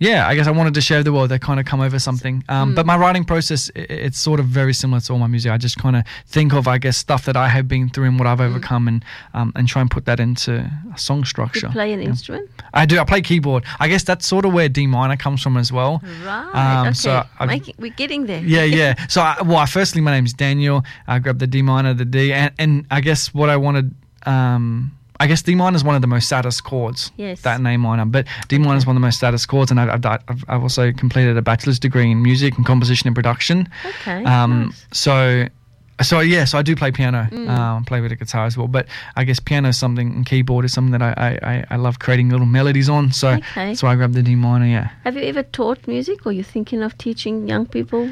Yeah, 0.00 0.26
I 0.26 0.34
guess 0.34 0.46
I 0.46 0.50
wanted 0.50 0.72
to 0.74 0.80
share 0.80 1.02
the 1.02 1.12
world. 1.12 1.28
They 1.30 1.38
kind 1.38 1.60
of 1.60 1.66
come 1.66 1.80
over 1.82 1.98
something, 1.98 2.42
um, 2.48 2.74
but 2.74 2.86
my 2.86 2.96
writing 2.96 3.22
process 3.22 3.70
i- 3.76 3.80
it's 3.80 4.18
sort 4.18 4.40
of 4.40 4.46
very 4.46 4.72
similar 4.72 4.98
to 5.02 5.12
all 5.12 5.18
my 5.18 5.26
music. 5.26 5.52
I 5.52 5.58
just 5.58 5.76
kind 5.76 5.94
of 5.94 6.04
think 6.26 6.54
of, 6.54 6.66
I 6.66 6.78
guess, 6.78 6.96
stuff 6.96 7.26
that 7.26 7.36
I 7.36 7.48
have 7.48 7.68
been 7.68 7.90
through 7.90 8.06
and 8.06 8.18
what 8.18 8.26
I've 8.26 8.40
overcome, 8.40 8.88
and 8.88 9.04
um, 9.34 9.52
and 9.56 9.68
try 9.68 9.82
and 9.82 9.90
put 9.90 10.06
that 10.06 10.18
into 10.18 10.52
a 10.94 10.98
song 10.98 11.18
you 11.18 11.24
structure. 11.26 11.68
play 11.68 11.92
an 11.92 12.00
Yeah. 12.00 12.08
instrument? 12.08 12.48
I 12.72 12.86
do. 12.86 12.98
I 12.98 13.04
play 13.04 13.20
keyboard. 13.20 13.64
I 13.78 13.88
guess 13.88 14.02
that's 14.02 14.26
sort 14.26 14.46
of 14.46 14.54
where 14.54 14.70
D 14.70 14.86
minor 14.86 15.16
comes 15.18 15.42
from 15.42 15.58
as 15.58 15.70
well. 15.70 16.02
Right. 16.24 16.50
Um, 16.54 16.86
okay. 16.86 16.94
so 16.94 17.26
I- 17.38 17.60
we're 17.78 17.90
getting 17.92 18.24
there. 18.26 18.42
Yeah, 18.42 18.64
yeah. 18.64 18.94
So, 19.10 19.20
I, 19.20 19.42
well, 19.42 19.58
I, 19.58 19.66
firstly, 19.66 20.00
my 20.00 20.12
name's 20.12 20.32
Daniel. 20.32 20.82
I 21.08 21.18
grabbed 21.18 21.40
the 21.40 21.46
D 21.46 21.60
minor, 21.60 21.92
the 21.92 22.06
D, 22.06 22.32
and, 22.32 22.52
and 22.58 22.86
I 22.90 23.02
guess 23.02 23.34
what 23.34 23.50
I 23.50 23.56
wanted. 23.58 23.94
Um, 24.24 24.92
I 25.20 25.26
guess 25.26 25.42
D 25.42 25.54
minor 25.54 25.76
is 25.76 25.84
one 25.84 25.94
of 25.94 26.00
the 26.00 26.08
most 26.08 26.28
saddest 26.28 26.64
chords. 26.64 27.12
Yes. 27.16 27.42
That 27.42 27.60
A 27.60 27.76
minor, 27.76 28.06
but 28.06 28.26
D 28.48 28.58
minor 28.58 28.76
is 28.76 28.86
one 28.86 28.96
of 28.96 29.00
the 29.00 29.06
most 29.06 29.20
saddest 29.20 29.46
chords, 29.48 29.70
and 29.70 29.78
I've, 29.78 29.90
I've, 30.04 30.22
I've 30.28 30.44
I've 30.48 30.62
also 30.62 30.90
completed 30.92 31.36
a 31.36 31.42
bachelor's 31.42 31.78
degree 31.78 32.10
in 32.10 32.22
music 32.22 32.56
and 32.56 32.64
composition 32.66 33.06
and 33.06 33.14
production. 33.14 33.68
Okay. 34.00 34.24
Um, 34.24 34.66
nice. 34.66 34.86
so, 34.92 35.44
so 36.02 36.20
yeah, 36.20 36.46
so 36.46 36.56
I 36.58 36.62
do 36.62 36.74
play 36.74 36.90
piano, 36.90 37.28
Mm. 37.30 37.48
um, 37.50 37.84
play 37.84 38.00
with 38.00 38.10
a 38.12 38.16
guitar 38.16 38.46
as 38.46 38.56
well. 38.56 38.66
But 38.68 38.86
I 39.16 39.24
guess 39.24 39.38
piano 39.38 39.68
is 39.68 39.76
something, 39.76 40.08
and 40.10 40.24
keyboard 40.24 40.64
is 40.64 40.72
something 40.72 40.92
that 40.98 41.02
I, 41.02 41.12
I, 41.28 41.50
I, 41.52 41.64
I 41.72 41.76
love 41.76 41.98
creating 41.98 42.30
little 42.30 42.46
melodies 42.46 42.88
on. 42.88 43.12
So, 43.12 43.32
Okay. 43.32 43.74
so 43.74 43.86
I 43.88 43.96
grabbed 43.96 44.14
the 44.14 44.22
D 44.22 44.34
minor. 44.34 44.66
Yeah, 44.66 44.88
Have 45.04 45.16
you 45.16 45.24
ever 45.24 45.42
taught 45.42 45.86
music, 45.86 46.24
or 46.24 46.32
you 46.32 46.42
thinking 46.42 46.82
of 46.82 46.96
teaching 46.96 47.46
young 47.46 47.66
people? 47.66 48.08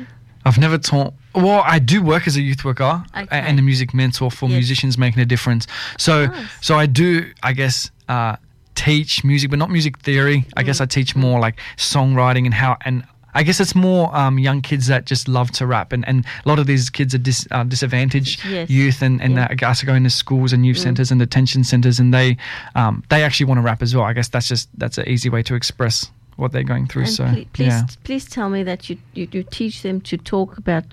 I've 0.49 0.59
never 0.59 0.79
taught. 0.79 1.15
Well, 1.35 1.63
I 1.65 1.79
do 1.79 2.03
work 2.03 2.27
as 2.27 2.37
a 2.37 2.41
youth 2.41 2.65
worker 2.65 3.05
Okay. 3.17 3.27
and 3.31 3.59
a 3.59 3.63
music 3.63 3.95
mentor 3.95 4.31
for 4.31 4.47
Yes. 4.49 4.55
musicians 4.57 4.99
making 4.99 5.23
a 5.23 5.27
difference. 5.27 5.67
So, 5.99 6.27
Nice. 6.27 6.47
so 6.61 6.77
I 6.79 6.87
do, 6.87 7.31
I 7.43 7.53
guess, 7.53 7.91
uh, 8.09 8.37
teach 8.75 9.23
music, 9.25 9.51
but 9.51 9.59
not 9.59 9.71
music 9.71 9.99
theory. 9.99 10.47
I 10.57 10.63
Mm. 10.63 10.67
guess 10.67 10.81
I 10.81 10.87
teach 10.87 11.15
more 11.15 11.39
like 11.41 11.61
songwriting 11.77 12.45
and 12.47 12.55
how 12.55 12.77
and. 12.85 13.05
I 13.35 13.43
guess 13.45 13.61
it's 13.61 13.75
more 13.75 14.05
um, 14.17 14.39
young 14.39 14.63
kids 14.63 14.87
that 14.89 15.05
just 15.05 15.29
love 15.29 15.51
to 15.53 15.67
rap, 15.67 15.93
and, 15.93 16.03
and 16.09 16.25
a 16.45 16.49
lot 16.49 16.59
of 16.59 16.67
these 16.67 16.91
kids 16.91 17.15
are 17.15 17.19
dis, 17.19 17.47
uh, 17.53 17.63
disadvantaged 17.63 18.41
Yes. 18.45 18.69
youth, 18.71 19.03
and, 19.03 19.21
and 19.23 19.35
Yeah. 19.35 19.47
Mm. 19.47 19.51
I 19.53 19.55
guess 19.55 19.83
are 19.83 19.87
going 19.87 20.03
to 20.05 20.11
schools 20.11 20.53
and 20.53 20.65
youth 20.67 20.79
centers 20.79 21.11
and 21.13 21.21
detention 21.21 21.63
centers, 21.63 22.01
and 22.01 22.13
they 22.13 22.37
um, 22.75 23.05
they 23.11 23.23
actually 23.23 23.47
want 23.47 23.59
to 23.59 23.63
rap 23.63 23.81
as 23.83 23.95
well. 23.95 24.05
I 24.05 24.13
guess 24.15 24.29
that's 24.29 24.49
just 24.49 24.69
that's 24.79 24.99
an 24.99 25.07
easy 25.07 25.29
way 25.29 25.43
to 25.45 25.55
express 25.55 26.11
what 26.39 26.53
they're 26.53 26.63
going 26.65 26.87
through. 26.87 27.03
And 27.03 27.11
so 27.13 27.25
ple- 27.27 27.45
please, 27.53 27.67
yeah. 27.67 27.87
please 28.05 28.25
tell 28.25 28.49
me 28.49 28.63
that 28.63 28.89
you, 28.89 28.97
you, 29.15 29.29
you 29.33 29.43
teach 29.43 29.83
them 29.83 30.01
to 30.03 30.17
talk 30.17 30.57
about 30.57 30.85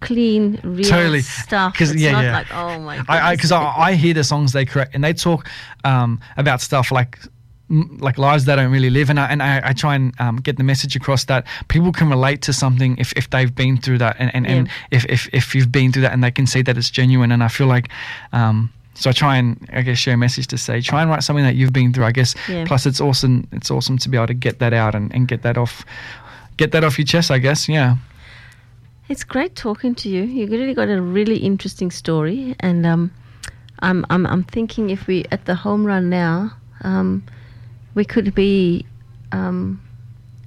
clean, 0.00 0.60
real 0.62 0.84
Totally. 0.88 1.20
stuff. 1.22 1.74
'Cause- 1.76 1.90
It's 1.90 2.00
yeah, 2.00 2.12
not 2.12 2.24
yeah. 2.24 2.32
like, 2.32 2.54
oh 2.54 2.78
my 2.80 2.96
god. 2.98 3.06
I 3.08 3.34
because 3.34 3.52
I, 3.52 3.62
I, 3.62 3.94
hear 3.94 4.14
the 4.14 4.24
songs 4.24 4.52
they 4.52 4.64
correct 4.64 4.94
and 4.94 5.02
they 5.02 5.12
talk 5.12 5.48
um, 5.84 6.20
about 6.36 6.60
stuff 6.60 6.90
like 6.92 7.18
like 7.70 8.18
lives 8.18 8.44
they 8.44 8.54
don't 8.54 8.70
really 8.70 8.90
live 8.90 9.08
and 9.08 9.18
I, 9.18 9.26
and 9.26 9.42
I, 9.42 9.60
I 9.64 9.72
try 9.72 9.94
and 9.94 10.12
um, 10.20 10.36
get 10.36 10.58
the 10.58 10.62
message 10.62 10.94
across 10.96 11.24
that 11.24 11.46
people 11.68 11.92
can 11.92 12.10
relate 12.10 12.42
to 12.42 12.52
something 12.52 12.96
if, 12.98 13.12
if 13.14 13.30
they've 13.30 13.52
been 13.52 13.78
through 13.78 13.98
that 13.98 14.16
and, 14.18 14.30
and, 14.34 14.46
and 14.46 14.68
if, 14.90 15.06
if, 15.06 15.28
if 15.32 15.54
you've 15.54 15.72
been 15.72 15.90
through 15.90 16.02
that 16.02 16.12
and 16.12 16.22
they 16.22 16.30
can 16.30 16.46
see 16.46 16.60
that 16.60 16.76
it's 16.76 16.90
genuine 16.90 17.32
and 17.32 17.42
I 17.42 17.48
feel 17.48 17.66
like 17.66 17.88
um, 18.34 18.70
so 18.94 19.10
I 19.10 19.12
try 19.12 19.36
and 19.36 19.56
I 19.72 19.82
guess 19.82 19.98
share 19.98 20.14
a 20.14 20.16
message 20.16 20.46
to 20.48 20.58
say 20.58 20.80
try 20.80 21.02
and 21.02 21.10
write 21.10 21.22
something 21.22 21.44
that 21.44 21.54
you've 21.56 21.72
been 21.72 21.92
through 21.92 22.04
I 22.06 22.12
guess 22.12 22.34
Yeah. 22.48 22.64
plus 22.66 22.86
it's 22.86 23.00
awesome 23.00 23.46
it's 23.52 23.70
awesome 23.70 23.98
to 23.98 24.08
be 24.08 24.16
able 24.16 24.28
to 24.28 24.34
get 24.34 24.58
that 24.60 24.72
out 24.72 24.94
and, 24.94 25.12
and 25.14 25.26
get 25.28 25.42
that 25.42 25.56
off 25.58 25.84
get 26.56 26.72
that 26.72 26.84
off 26.84 26.98
your 26.98 27.06
chest 27.06 27.30
I 27.30 27.38
guess 27.38 27.68
yeah 27.68 27.96
It's 29.08 29.24
great 29.24 29.54
talking 29.54 29.94
to 29.96 30.08
you. 30.08 30.22
You've 30.24 30.50
really 30.50 30.72
got 30.74 30.88
a 30.88 30.98
really 31.00 31.36
interesting 31.36 31.90
story, 31.92 32.54
and 32.60 32.86
um, 32.86 33.10
I'm 33.80 34.04
I'm 34.08 34.24
I'm 34.26 34.44
thinking 34.44 34.88
if 34.90 35.06
we 35.06 35.24
at 35.30 35.44
the 35.44 35.54
home 35.54 35.84
run 35.86 36.08
now, 36.08 36.50
um, 36.84 37.22
we 37.94 38.04
could 38.04 38.34
be 38.34 38.86
um, 39.32 39.78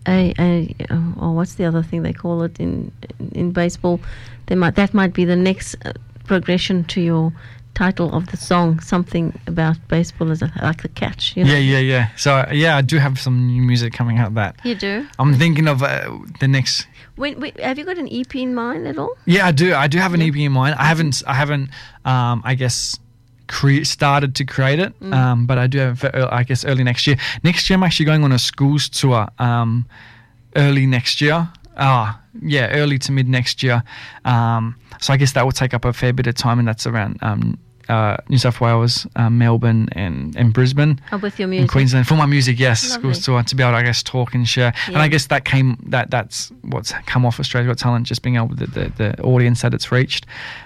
a 0.08 0.34
a 0.40 0.74
oh, 0.90 1.14
or 1.22 1.36
what's 1.36 1.56
the 1.56 1.66
other 1.68 1.84
thing 1.84 2.02
they 2.04 2.14
call 2.14 2.42
it 2.46 2.60
in 2.60 2.92
in 3.36 3.52
baseball? 3.54 4.00
They 4.48 4.56
might 4.56 4.74
that 4.76 4.92
might 4.94 5.14
be 5.14 5.24
the 5.26 5.36
next 5.36 5.76
uh, 5.86 5.94
progression 6.26 6.84
to 6.86 7.00
your 7.00 7.32
title 7.78 8.10
of 8.18 8.24
the 8.32 8.38
song. 8.38 8.80
Something 8.82 9.34
about 9.48 9.78
baseball 9.88 10.32
as 10.32 10.42
a, 10.42 10.50
like 10.62 10.82
the 10.82 10.90
catch. 10.90 11.36
You 11.38 11.44
know? 11.44 11.52
yeah 11.54 11.60
yeah 11.74 11.80
yeah 11.94 12.06
so 12.16 12.32
yeah 12.52 12.78
I 12.80 12.82
do 12.82 12.98
have 13.00 13.20
some 13.20 13.36
new 13.48 13.62
music 13.62 13.94
coming 13.94 14.18
out 14.20 14.34
that 14.36 14.56
You 14.64 14.76
do. 14.76 15.06
I'm 15.20 15.34
thinking 15.36 15.68
of 15.68 15.82
uh, 15.84 16.10
the 16.40 16.48
next 16.48 16.88
When, 17.16 17.40
wait, 17.40 17.60
have 17.60 17.78
you 17.80 17.86
got 17.86 17.98
an 17.98 18.08
EP 18.12 18.36
in 18.36 18.54
mind 18.54 18.88
at 18.88 18.98
all? 18.98 19.16
Yeah, 19.26 19.48
I 19.50 19.52
do. 19.52 19.74
I 19.74 19.88
do 19.88 19.98
have 20.00 20.14
an 20.14 20.22
Yeah. 20.22 20.28
EP 20.30 20.38
in 20.38 20.52
mind. 20.52 20.76
I 20.80 20.86
haven't. 20.86 21.24
I 21.28 21.34
haven't. 21.34 21.70
Um, 22.06 22.42
I 22.52 22.56
guess. 22.56 23.00
Cre- 23.48 23.86
started 23.86 24.32
to 24.36 24.44
create 24.44 24.80
it, 24.86 24.92
Mm. 25.00 25.14
um, 25.14 25.46
but 25.48 25.58
I 25.58 25.68
do 25.68 25.78
have. 25.80 26.04
I 26.42 26.44
guess 26.44 26.66
early 26.66 26.84
next 26.84 27.08
year. 27.08 27.16
Next 27.44 27.70
year, 27.70 27.78
I'm 27.78 27.84
actually 27.88 28.06
going 28.12 28.24
on 28.26 28.32
a 28.34 28.38
schools 28.40 28.90
tour. 28.90 29.28
Um, 29.40 29.86
early 30.56 30.86
next 30.86 31.22
year. 31.22 31.48
Ah, 31.78 32.20
yeah, 32.42 32.68
early 32.82 32.98
to 33.00 33.12
mid 33.14 33.28
next 33.30 33.64
year. 33.64 33.84
Um, 34.26 34.76
so 35.00 35.14
I 35.14 35.18
guess 35.18 35.32
that 35.34 35.44
will 35.46 35.54
take 35.64 35.74
up 35.74 35.86
a 35.86 35.94
fair 35.94 36.12
bit 36.12 36.28
of 36.28 36.36
time, 36.36 36.60
and 36.60 36.68
that's 36.68 36.86
around 36.86 37.20
um, 37.22 37.58
uh, 37.90 38.18
New 38.30 38.38
South 38.38 38.60
Wales, 38.62 39.08
uh, 39.16 39.30
Melbourne, 39.30 39.90
and 39.94 40.36
and 40.36 40.54
Brisbane. 40.54 41.00
Oh, 41.12 41.18
with 41.18 41.40
your 41.40 41.52
In. 41.52 41.68
Queensland 41.68 42.08
for 42.08 42.16
my 42.16 42.26
music, 42.26 42.60
yes, 42.60 42.84
Lovely. 42.92 43.14
schools 43.14 43.46
to 43.46 43.56
be 43.56 43.64
able 43.64 43.74
to, 43.74 43.78
I 43.78 43.84
guess, 43.84 44.04
talk 44.04 44.34
and 44.34 44.48
share. 44.48 44.74
And 44.88 44.98
I 44.98 45.08
guess 45.08 45.28
that 45.28 45.46
came 45.46 45.78
that 45.88 46.12
that's 46.12 46.52
what's 46.62 46.92
come 47.06 47.26
off 47.26 47.40
Australia 47.40 47.70
Got 47.70 47.78
Talent, 47.78 48.08
just 48.08 48.22
being 48.22 48.36
able 48.36 48.56
to 48.56 48.68
the, 48.68 48.92
the 48.98 49.22
audience 49.22 49.62
that 49.62 49.74
it's 49.74 49.92
reached. 49.92 50.26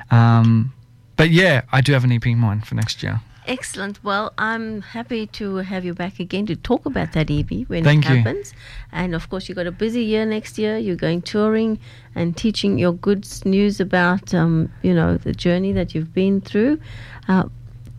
Um, 0.10 0.74
but 1.18 1.30
yeah, 1.30 1.62
I 1.72 1.82
do 1.82 1.94
have 1.94 2.04
an 2.04 2.12
EP 2.12 2.26
in 2.26 2.38
mind 2.38 2.66
for 2.66 2.76
next 2.76 3.04
year. 3.04 3.22
Excellent. 3.48 4.04
Well, 4.04 4.34
I'm 4.38 4.82
happy 4.82 5.26
to 5.28 5.56
have 5.58 5.84
you 5.84 5.94
back 5.96 6.20
again 6.20 6.46
to 6.46 6.56
talk 6.56 6.86
about 6.86 7.14
that 7.14 7.32
EP 7.32 7.50
when 7.68 7.84
Thank 7.84 8.06
it 8.06 8.10
you. 8.10 8.16
happens. 8.18 8.54
And 8.92 9.16
of 9.16 9.30
course, 9.30 9.50
you've 9.50 9.56
got 9.56 9.66
a 9.68 9.72
busy 9.72 10.04
year 10.04 10.26
next 10.26 10.58
year. 10.60 10.78
You're 10.78 10.96
going 10.96 11.22
touring 11.24 11.80
and 12.14 12.38
teaching 12.38 12.78
your 12.78 12.94
good 12.94 13.28
news 13.44 13.80
about, 13.80 14.34
um, 14.34 14.72
you 14.84 14.94
know, 14.94 15.18
the 15.18 15.34
journey 15.34 15.72
that 15.74 15.96
you've 15.96 16.14
been 16.14 16.40
through. 16.42 16.80
Uh, 17.28 17.46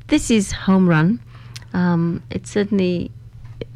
this 0.06 0.30
is 0.30 0.52
Home 0.52 0.88
Run. 0.88 1.18
Um, 1.72 2.22
it's 2.30 2.50
certainly, 2.50 3.10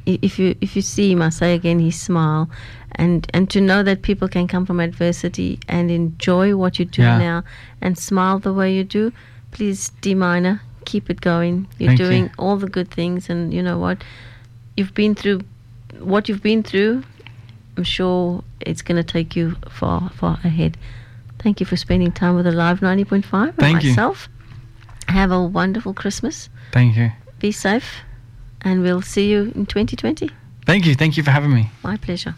if 0.07 0.39
you 0.39 0.55
if 0.61 0.77
you 0.77 0.83
see 0.83 1.11
him, 1.13 1.23
I 1.23 1.31
say 1.31 1.55
again, 1.55 1.81
his 1.81 2.01
smile, 2.01 2.49
and 2.93 3.29
and 3.35 3.51
to 3.51 3.61
know 3.61 3.83
that 3.83 4.03
people 4.03 4.29
can 4.29 4.47
come 4.47 4.67
from 4.67 4.79
adversity 4.79 5.59
and 5.69 5.91
enjoy 5.91 6.55
what 6.55 6.79
you 6.79 6.85
do 6.85 7.03
Yeah. 7.03 7.19
now 7.19 7.45
and 7.81 7.99
smile 7.99 8.39
the 8.39 8.53
way 8.53 8.73
you 8.73 8.85
do. 8.85 9.13
Please, 9.51 9.91
D 10.03 10.15
minor, 10.15 10.61
keep 10.87 11.11
it 11.11 11.21
going. 11.21 11.67
You're 11.79 11.89
Thank 11.91 12.01
you. 12.01 12.07
doing 12.07 12.31
all 12.39 12.57
the 12.57 12.69
good 12.69 12.91
things, 12.91 13.29
and 13.29 13.53
you 13.53 13.63
know 13.63 13.79
what, 13.79 14.03
you've 14.77 14.95
been 14.95 15.15
through 15.15 15.41
what 15.99 16.29
you've 16.29 16.43
been 16.43 16.63
through. 16.63 17.03
I'm 17.77 17.85
sure 17.85 18.43
it's 18.61 18.81
going 18.81 18.97
to 18.97 19.05
take 19.05 19.37
you 19.37 19.57
far 19.69 20.09
far 20.11 20.39
ahead. 20.45 20.79
Thank 21.39 21.61
you 21.61 21.67
for 21.67 21.77
spending 21.77 22.11
time 22.13 22.35
with 22.35 22.47
the 22.47 22.53
Live 22.53 22.81
90.5 22.81 23.49
and 23.49 23.57
Thank 23.57 23.85
you. 23.85 23.91
myself. 23.91 24.29
Have 25.09 25.31
a 25.31 25.43
wonderful 25.43 25.93
Christmas. 25.95 26.49
Thank 26.73 26.97
you. 26.97 27.11
Be 27.39 27.53
safe, 27.53 28.01
and 28.63 28.83
we'll 28.83 29.03
see 29.03 29.31
you 29.31 29.53
in 29.55 29.67
2020. 29.67 30.31
Thank 30.65 30.87
you. 30.87 30.95
Thank 30.95 31.17
you 31.17 31.23
for 31.23 31.31
having 31.31 31.53
me. 31.55 31.71
My 31.85 31.97
pleasure. 31.97 32.35